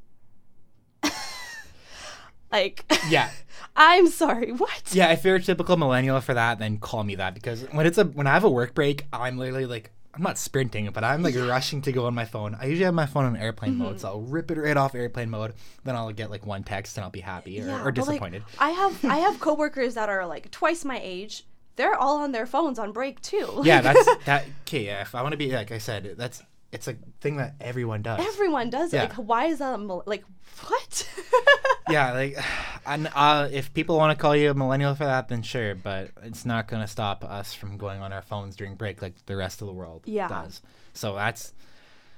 [2.51, 3.29] like, Yeah.
[3.75, 4.83] I'm sorry, what?
[4.93, 7.97] Yeah, if you're a typical millennial for that, then call me that because when it's
[7.97, 11.21] a when I have a work break, I'm literally like I'm not sprinting, but I'm
[11.21, 12.55] like rushing to go on my phone.
[12.59, 13.99] I usually have my phone on airplane mode, Mhm.
[13.99, 15.53] so I'll rip it right off airplane mode.
[15.83, 18.07] Then I'll get like one text and I'll be happy or, Yeah, or but, like,
[18.07, 18.43] disappointed.
[18.59, 21.43] I have I have coworkers that are like twice my age.
[21.75, 23.61] They're all on their phones on break too.
[23.65, 24.45] yeah, that's that.
[24.65, 26.41] Okay, yeah, if I want to be like I said, that's
[26.75, 28.19] it's a thing that everyone does.
[28.33, 28.97] everyone does it.
[28.97, 29.03] Yeah.
[29.03, 30.23] Like, why is that mil- like
[30.67, 31.09] what?
[31.89, 32.37] yeah, like,
[32.85, 36.11] and uh, if people want to call you a millennial for that, then sure, but
[36.23, 39.61] it's not gonna stop us from going on our phones during break like the rest
[39.61, 40.27] of the world Yeah.
[40.27, 40.61] does.
[40.93, 41.53] So that's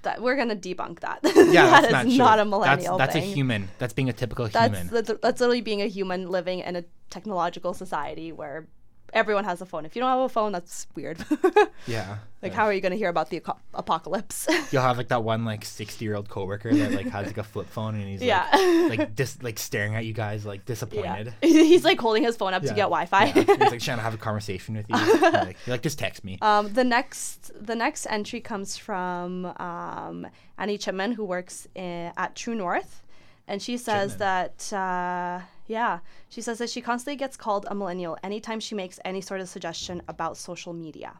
[0.01, 1.19] that we're gonna debunk that.
[1.23, 3.69] yeah, that that's is not, not a millennial That's, that's a human.
[3.77, 4.87] That's being a typical That's human.
[4.87, 8.67] that's, that's literally being a human living in a technological society where
[9.13, 9.85] everyone has a phone.
[9.85, 11.17] If you don't have a phone, that's weird.
[11.87, 12.17] yeah.
[12.41, 14.47] like, how are you gonna hear about the aco- apocalypse?
[14.71, 17.43] You'll have like that one like sixty year old coworker that like has like a
[17.43, 18.47] flip phone and he's Yeah.
[18.89, 21.33] like like dis- like staring at you guys like disappointed.
[21.41, 21.49] Yeah.
[21.67, 22.69] He's like holding his phone up Yeah.
[22.69, 23.25] to get Wi-Fi.
[23.25, 23.33] Yeah.
[23.33, 24.97] He's like trying to have a conversation with you.
[24.97, 26.37] You're like, you're like just text me.
[26.41, 30.27] Um, the next the next entry comes from um,
[30.57, 33.03] Annie Chipman, who works in, at True North,
[33.47, 35.99] and she says that uh, yeah,
[36.29, 39.49] she says that she constantly gets called a millennial anytime she makes any sort of
[39.49, 41.19] suggestion about social media.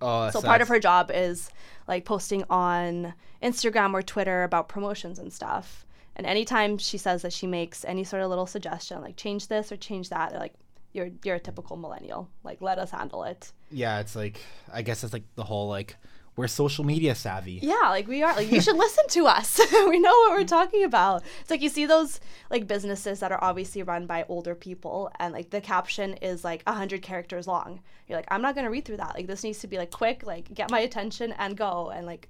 [0.00, 1.48] Oh, so part of her job is
[1.86, 5.86] like posting on Instagram or Twitter about promotions and stuff.
[6.16, 9.70] And anytime she says that she makes any sort of little suggestion, like change this
[9.70, 10.54] or change that, they're like
[10.92, 12.28] you're you're a typical millennial.
[12.42, 13.52] Like let us handle it.
[13.70, 14.40] Yeah, it's like
[14.72, 15.96] I guess it's like the whole like
[16.34, 17.58] we're social media savvy.
[17.62, 18.34] Yeah, like we are.
[18.34, 19.60] Like you should listen to us.
[19.72, 21.22] we know what we're talking about.
[21.40, 22.20] It's like you see those
[22.50, 26.62] like businesses that are obviously run by older people, and like the caption is like
[26.66, 27.80] a hundred characters long.
[28.08, 29.14] You're like, I'm not gonna read through that.
[29.14, 31.90] Like this needs to be like quick, like get my attention and go.
[31.94, 32.28] And like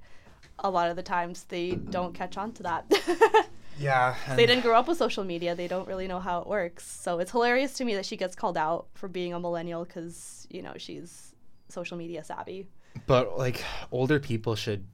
[0.58, 3.48] a lot of the times they don't catch on to that.
[3.78, 4.14] Yeah.
[4.36, 5.54] they didn't grow up with social media.
[5.54, 6.86] They don't really know how it works.
[6.86, 10.46] So it's hilarious to me that she gets called out for being a millennial because
[10.50, 11.34] you know she's
[11.68, 12.68] social media savvy.
[13.06, 14.86] But like older people should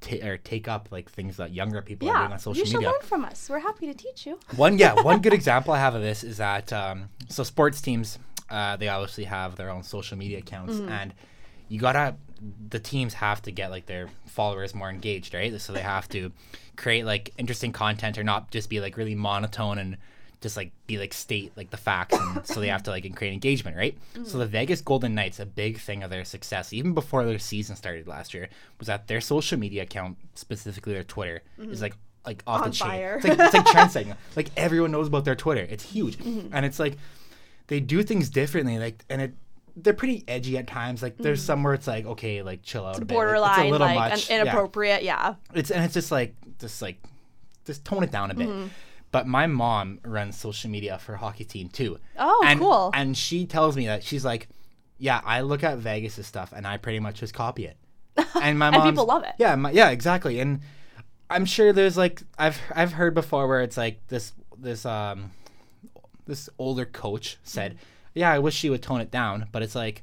[0.00, 2.74] ta- or take up like things that younger people are doing on social you should
[2.76, 2.90] media.
[2.90, 3.48] learn from us.
[3.50, 4.38] We're happy to teach you.
[4.56, 8.18] one yeah one good example i have of this is that um, so sports teams
[8.50, 10.90] uh, they obviously have their own social media accounts Mhm.
[10.90, 11.14] and
[11.68, 12.16] you gotta
[12.70, 16.32] the teams have to get like their followers more engaged right so they have to
[16.76, 19.96] create like interesting content or not just be like really monotone and
[20.40, 23.32] just like be like state like the facts and so they have to like create
[23.32, 27.24] engagement right so the vegas golden knights a big thing of their success even before
[27.24, 31.78] their season started last year was that their social media account specifically their twitter is
[31.78, 31.82] Mhm.
[31.82, 31.94] like
[32.26, 33.16] like off On the chain fire.
[33.16, 36.50] it's like, it's like trend setting like everyone knows about their twitter it's huge Mhm.
[36.52, 36.96] and it's like
[37.66, 39.34] they do things differently like and it
[39.76, 41.46] they're pretty edgy at times like there's Mhm.
[41.46, 43.14] some where it's like okay like chill out It's a bit.
[43.14, 44.42] Like, borderline, it's a little like much an Yeah.
[44.42, 45.02] inappropriate.
[45.02, 45.34] Yeah.
[45.54, 47.00] it's and it's just like just like
[47.64, 48.70] just tone it down a bit Mhm.
[49.10, 52.90] But my mom runs social media for hockey team too Oh, and, cool.
[52.94, 54.48] and she tells me that she's like
[54.98, 57.76] yeah i look at vegas' stuff and i pretty much just copy it
[58.42, 59.32] and my mom people love it.
[59.38, 60.60] yeah my, yeah exactly and
[61.30, 65.30] i'm sure there's like i've i've heard before where it's like this this um
[66.26, 68.18] this older coach said Mm-hmm.
[68.20, 70.02] yeah i wish she would tone it down but it's like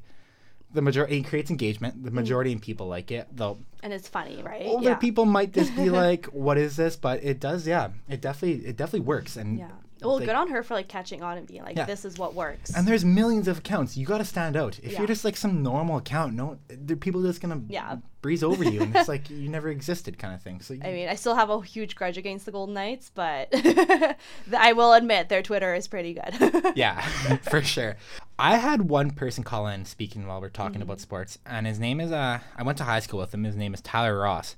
[0.72, 2.04] the majority it creates engagement Mm.
[2.04, 4.62] the majority of people like it though And it's funny, right?
[4.66, 4.94] older yeah.
[4.96, 8.76] people might just be like what is this but it does yeah it definitely it
[8.76, 9.70] definitely works and Yeah.
[10.02, 11.84] Well, like- good on her for like catching on and being like, Yeah.
[11.86, 12.74] this is what works.
[12.74, 14.98] and there's millions of accounts you got to stand out if Yeah.
[14.98, 17.96] you're just like some normal account no there people just gonna Yeah.
[18.20, 21.08] breeze over you and it's like you never existed kind of thing so I mean,
[21.08, 23.48] I still have a huge grudge against the Golden Knights, but
[24.56, 26.72] I will admit their Twitter is pretty good.
[26.76, 27.00] yeah
[27.42, 27.96] for sure
[28.38, 30.82] i had one person call in speaking while we're talking Mm-hmm.
[30.82, 33.56] about sports and his name is uh i went to high school with him his
[33.56, 34.56] name is tyler ross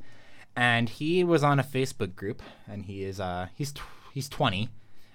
[0.56, 3.82] and he was on a facebook group and he is uh he's tw-
[4.12, 4.68] he's 20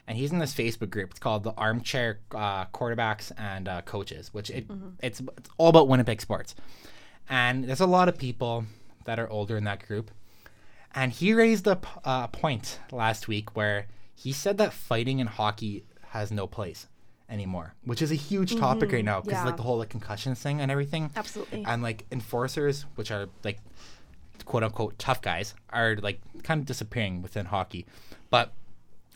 [0.08, 4.34] and he's in this facebook group it's called the armchair uh, quarterbacks and uh, coaches
[4.34, 4.94] which it, Mhm.
[5.02, 6.56] it's it's all about winnipeg sports
[7.30, 8.66] and there's a lot of people
[9.06, 10.12] that are older in that group
[10.96, 15.28] and he raised a p- uh, point last week where he said that fighting in
[15.28, 16.86] hockey has no place
[17.30, 19.46] anymore, which is a huge topic right now because yeah.
[19.46, 21.10] like the whole like concussions thing and everything.
[21.16, 21.64] Absolutely.
[21.66, 23.58] And like enforcers, which are like
[24.46, 27.88] quote unquote tough guys, are like kind of disappearing within hockey.
[28.30, 28.54] But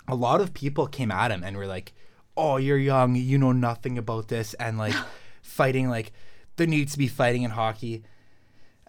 [0.08, 1.94] a lot of people came at him and were like,
[2.36, 4.96] "Oh, you're young, you know nothing about this," and like
[5.42, 6.12] fighting like
[6.56, 8.04] there needs to be fighting in hockey.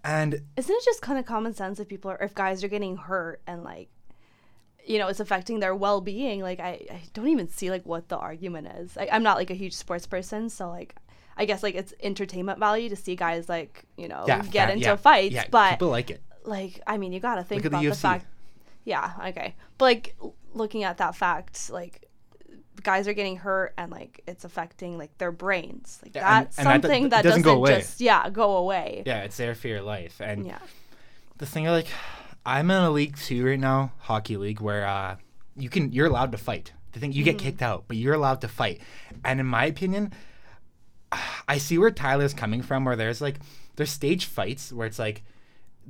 [0.04, 2.96] And Isn't it just kind of common sense if people are, if guys are getting
[2.96, 3.88] hurt and like,
[4.86, 6.40] you know, it's affecting their well being?
[6.40, 8.96] Like, I, I don't even see like what the argument is.
[8.96, 10.94] I, I'm not like a huge sports person, so like,
[11.36, 14.86] I guess like it's entertainment value to see guys like, you know, Yeah, get into
[14.86, 15.34] yeah, fights.
[15.34, 16.22] yeah, but people like it.
[16.44, 18.00] Like, I mean, you gotta think the about the, UFC.
[18.00, 18.26] fact.
[18.84, 20.16] Yeah, okay, but like
[20.54, 22.04] looking at that fact, like.
[22.84, 25.98] Guys are getting hurt and like it's affecting like their brains.
[26.00, 27.80] Like Yeah, that's and that- something that that, doesn't doesn't, go away.
[27.80, 29.02] just yeah go away.
[29.04, 30.20] Yeah, it's there for your life.
[30.20, 30.60] And Yeah.
[31.38, 31.88] the thing like
[32.46, 35.16] I'm in a league too right now, hockey league, where uh
[35.56, 36.72] you can you're allowed to fight.
[36.92, 37.40] The thing you get Mhm.
[37.40, 38.80] kicked out, but you're allowed to fight.
[39.24, 40.12] And in my opinion,
[41.48, 43.40] I see where Tyler's coming from, where there's like
[43.74, 45.24] there's stage fights where it's like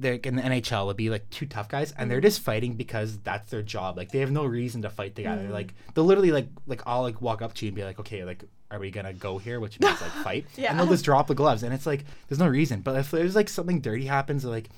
[0.01, 2.22] they're in the NHL it'll be like two tough guys and they're Mhm.
[2.30, 3.96] just fighting because that's their job.
[3.96, 5.42] Like they have no reason to fight together.
[5.49, 5.51] Mhm.
[5.51, 8.24] Like they'll literally like like I'll like walk up to you and be like, okay,
[8.24, 9.59] like are we gonna go here?
[9.61, 10.46] Which means like fight.
[10.57, 10.70] Yeah.
[10.70, 12.80] And they'll just drop the gloves and it's like there's no reason.
[12.80, 14.68] But if there's like something dirty happens, like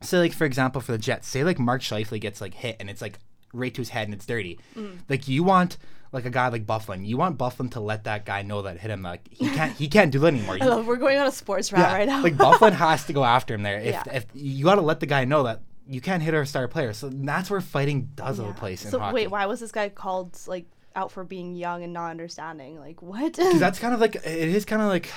[0.00, 2.88] say like for example for the Jets, say like Mark Scheifele gets like hit and
[2.88, 3.18] it's like
[3.56, 4.58] right to his head and it's dirty.
[4.76, 4.98] Mhm.
[5.08, 5.76] Like you want
[6.12, 8.90] like a guy like Byfuglien, you want Byfuglien to let that guy know that hit
[8.90, 10.56] him like he can't he can't do that anymore.
[10.60, 12.22] I love we're going on a sports route right now.
[12.22, 13.78] like Byfuglien has to go after him there.
[13.80, 14.02] If, Yeah.
[14.12, 16.92] if you got to let the guy know that you can't hit our star player,
[16.92, 19.14] so that's where fighting does have a place in so hockey.
[19.14, 22.78] wait, why was this guy called like out for being young and not understanding?
[22.78, 23.34] Like what?
[23.58, 25.10] that's kind of like it is kind of like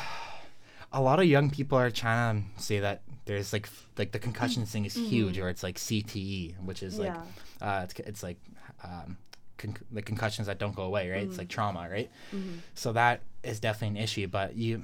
[0.91, 4.17] a lot of young people are trying to say that there's like f- like the
[4.19, 5.43] concussion thing is huge, Mhm.
[5.43, 7.13] or it's like CTE, which is like
[7.61, 8.37] uh, it's it's like
[8.83, 9.17] um,
[9.57, 11.23] con- the concussions that don't go away, right?
[11.23, 11.39] It's Mhm.
[11.43, 12.09] like trauma, right?
[12.33, 12.59] Mhm.
[12.73, 14.83] So that is definitely an issue, but you,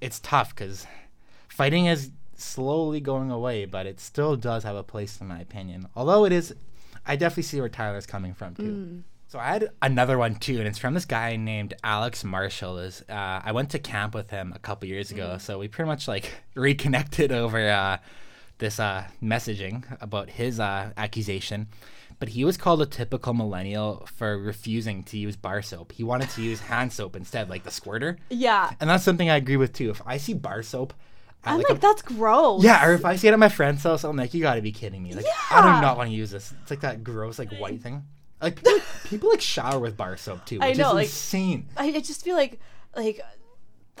[0.00, 0.86] it's tough because
[1.48, 5.88] fighting is slowly going away, but it still does have a place in my opinion.
[5.96, 6.54] Although it is,
[7.04, 9.02] I definitely see where Tyler's coming from too.
[9.30, 9.32] Mm.
[9.32, 12.78] So I had another one too, and it's from this guy named Alex Marshall.
[12.78, 15.40] Is uh, I went to camp with him a couple years ago, Mhm.
[15.40, 17.98] so we pretty much like reconnected over uh,
[18.58, 21.68] this uh, messaging about his uh, accusation,
[22.18, 25.92] but he was called a typical millennial for refusing to use bar soap.
[25.92, 28.18] He wanted to use hand soap instead, like the squirter.
[28.28, 28.72] Yeah.
[28.80, 29.90] And that's something I agree with too.
[29.90, 30.92] If I see bar soap,
[31.44, 32.62] I'm like, like, a- that's gross.
[32.62, 34.60] yeah, or if I see it at my friend's house, I'm like, you got to
[34.62, 35.14] be kidding me.
[35.14, 36.52] Like, I do not want to use this.
[36.60, 38.04] It's like that gross, like white thing.
[38.40, 41.66] Like people, people like shower with bar soap too, which I know, is like- insane.
[41.76, 42.58] I, I just feel like
[42.96, 43.20] like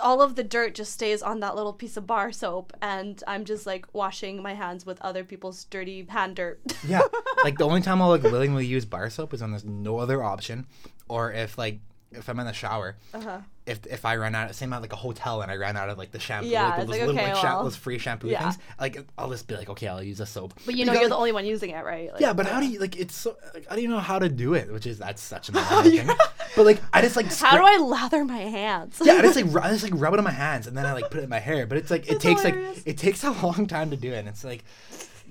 [0.02, 3.44] all of the dirt just stays on that little piece of bar soap and I'm
[3.44, 6.60] just like washing my hands with other people's dirty hand dirt.
[6.88, 7.02] Yeah,
[7.44, 10.22] like the only time I'll like willingly use bar soap is when there's no other
[10.22, 10.66] option,
[11.08, 11.80] or if like
[12.12, 12.96] if I'm in the shower.
[13.14, 13.40] Uh-huh.
[13.70, 15.96] If, if I run out, same at like a hotel and I ran out of
[15.98, 18.42] like the shampoo, Yeah, like, those like, little okay, like well, those free shampoo yeah.
[18.42, 20.54] things, like I'll just be like, okay, I'll use a soap.
[20.66, 22.12] But you know Because, you're the only one using it, right?
[22.12, 22.98] Like, yeah, but how do you like?
[22.98, 25.48] It's so like, I don't even know how to do it, which is that's such
[25.48, 26.16] a millennial thing.
[26.56, 29.00] But like I just like How do I lather my hands?
[29.04, 30.92] yeah, I just like I just like rub it on my hands and then I
[30.92, 31.64] like put it in my hair.
[31.64, 32.76] But it's like it That's takes hilarious.
[32.78, 34.16] like it takes a long time to do it.
[34.18, 34.64] And it's like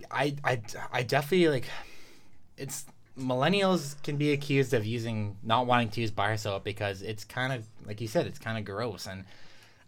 [0.10, 0.62] I I
[0.94, 1.66] I definitely like
[2.58, 2.86] it's
[3.20, 7.54] millennials can be accused of using not wanting to use bar soap because it's kind
[7.54, 9.26] of like you said it's kind of gross and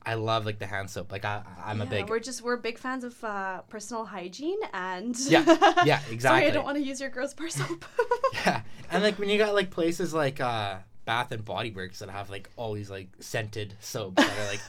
[0.03, 1.11] I love like the hand soap.
[1.11, 4.59] Like I I'm a Yeah, big We're just we're big fans of uh, personal hygiene
[4.73, 5.45] and Yeah,
[5.85, 6.19] yeah, exactly.
[6.19, 6.45] Sorry.
[6.47, 7.85] I don't want to use your gross bar soap.
[8.45, 8.61] yeah.
[8.89, 12.29] And like when you got like places like uh Bath and Body Works that have
[12.29, 14.61] like all these like scented soaps that are like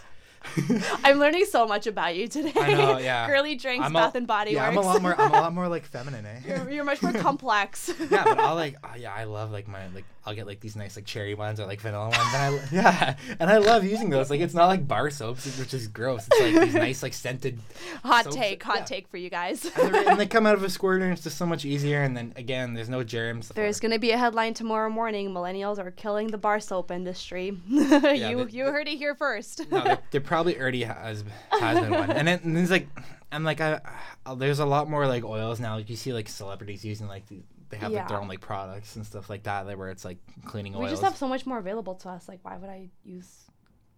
[1.04, 2.52] I'm learning so much about you today.
[2.56, 3.26] I know, yeah.
[3.26, 4.78] Girly drinks, I'm Bath a, and Body yeah, Works.
[4.78, 5.20] I'm a lot more.
[5.20, 6.40] I'm a lot more like feminine, eh?
[6.46, 7.90] you're, you're much more complex.
[8.10, 8.76] yeah, but I'll like.
[8.84, 10.04] Oh, yeah, I love like my like.
[10.24, 13.16] I'll get like these nice like cherry ones or like vanilla ones, and I yeah,
[13.40, 14.30] and I love using those.
[14.30, 16.28] Like it's not like bar soaps, which is gross.
[16.30, 17.58] It's like these nice like scented.
[18.04, 18.36] hot soaps.
[18.36, 18.84] take, hot Yeah.
[18.84, 19.64] take for you guys.
[19.76, 22.02] And, they're- and they come out of a squirter, and it's just so much easier.
[22.02, 23.48] And then again, there's no germs.
[23.48, 25.30] There's going to be a headline tomorrow morning.
[25.30, 27.58] Millennials are killing the bar soap industry.
[27.68, 29.68] you the- you heard it here first.
[29.72, 32.88] no, there, there probably already has has been one, and there's like,
[33.30, 33.80] and like I,
[34.24, 35.76] uh, there's a lot more like oils now.
[35.76, 38.96] Like you see like celebrities using like the, they have like their own like products
[38.96, 40.16] and stuff like that, like, where it's like
[40.46, 40.84] cleaning oils.
[40.84, 42.28] we just have so much more available to us.
[42.28, 43.28] Like, why would I use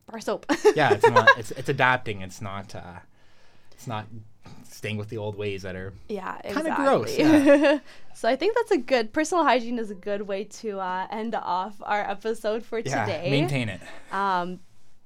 [0.07, 0.47] bar soap?
[0.75, 1.39] yeah, it's not.
[1.39, 2.23] It's it's adapting.
[2.23, 2.75] It's not.
[2.75, 2.99] uh
[3.73, 4.07] It's not
[4.69, 5.93] staying with the old ways that are.
[6.09, 6.85] Yeah, Kinda exactly.
[6.85, 7.79] gross, yeah.
[8.15, 11.35] so I think that's a good personal hygiene is a good way to uh, end
[11.35, 13.31] off our episode for Yeah, today.
[13.31, 13.81] maintain it.
[14.13, 14.59] Um,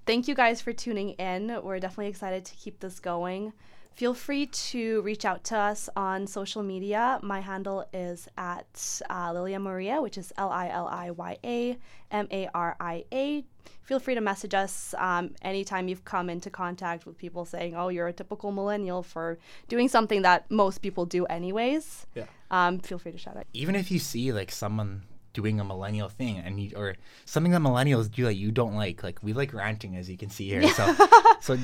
[0.08, 1.60] thank you guys for tuning in.
[1.62, 3.52] We're definitely excited to keep this going.
[3.92, 7.18] Feel free to reach out to us on social media.
[7.22, 11.78] My handle is at uh, Liliya Maria, which is L I L I Y A
[12.10, 13.44] M A R I A.
[13.82, 17.88] Feel free to message us um, anytime you've come into contact with people saying, "Oh,
[17.88, 19.36] you're a typical millennial for
[19.68, 22.24] doing something that most people do anyways." Yeah.
[22.50, 23.44] Um, feel free to shout out.
[23.52, 25.02] Even if you see like someone
[25.32, 29.02] doing a millennial thing and you or something that millennials do that you don't like,
[29.02, 30.66] like we like ranting as you can see here.
[30.68, 30.94] So
[31.40, 31.58] so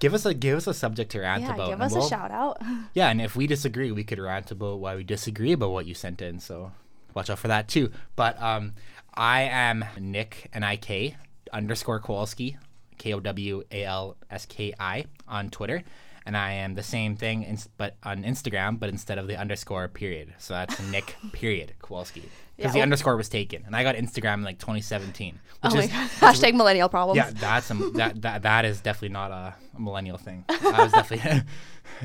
[0.00, 1.68] give us a give us a subject to rant Yeah, about.
[1.70, 2.60] give us a we'll- shout out.
[2.94, 5.94] Yeah, and if we disagree, we could rant about why we disagree about what you
[5.94, 6.38] sent in.
[6.40, 6.72] So
[7.14, 7.90] watch out for that too.
[8.16, 8.74] But um,
[9.14, 11.16] I am Nick N I K
[11.52, 12.56] underscore Kowalski,
[12.98, 15.82] K O W A L S K I on Twitter,
[16.26, 20.34] and I am the same thing, but on Instagram, but instead of the underscore period.
[20.38, 22.22] So that's Nick period Kowalski.
[22.56, 22.82] Because Yeah, the oh.
[22.82, 25.38] underscore was taken, and I got Instagram in like 2017.
[25.62, 26.10] Oh my is, God.
[26.20, 27.16] Hashtag millennial problems.
[27.16, 30.44] Yeah, that's a, that, that that is definitely not a, a millennial thing.
[30.48, 31.42] I was definitely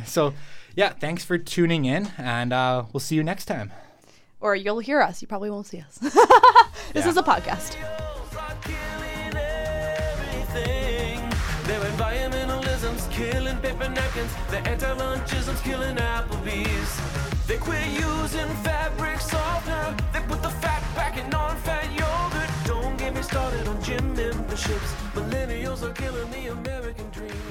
[0.05, 0.33] so.
[0.75, 3.71] Yeah, thanks for tuning in, and uh, we'll see you next time.
[4.39, 5.21] or you'll hear us.
[5.21, 5.97] You probably won't see us.
[5.97, 6.15] this
[6.95, 7.09] Yeah.
[7.09, 7.75] is a podcast.
[13.19, 14.33] Killing paper napkins.
[14.49, 16.91] Their anti-lunchism's killing Applebee's.
[17.47, 19.95] They quit using fabric softener.
[20.13, 22.51] They put the fat back in non-fat yogurt.
[22.65, 24.91] Don't get me started on gym memberships.
[25.15, 27.48] Millennials are killing the American dream.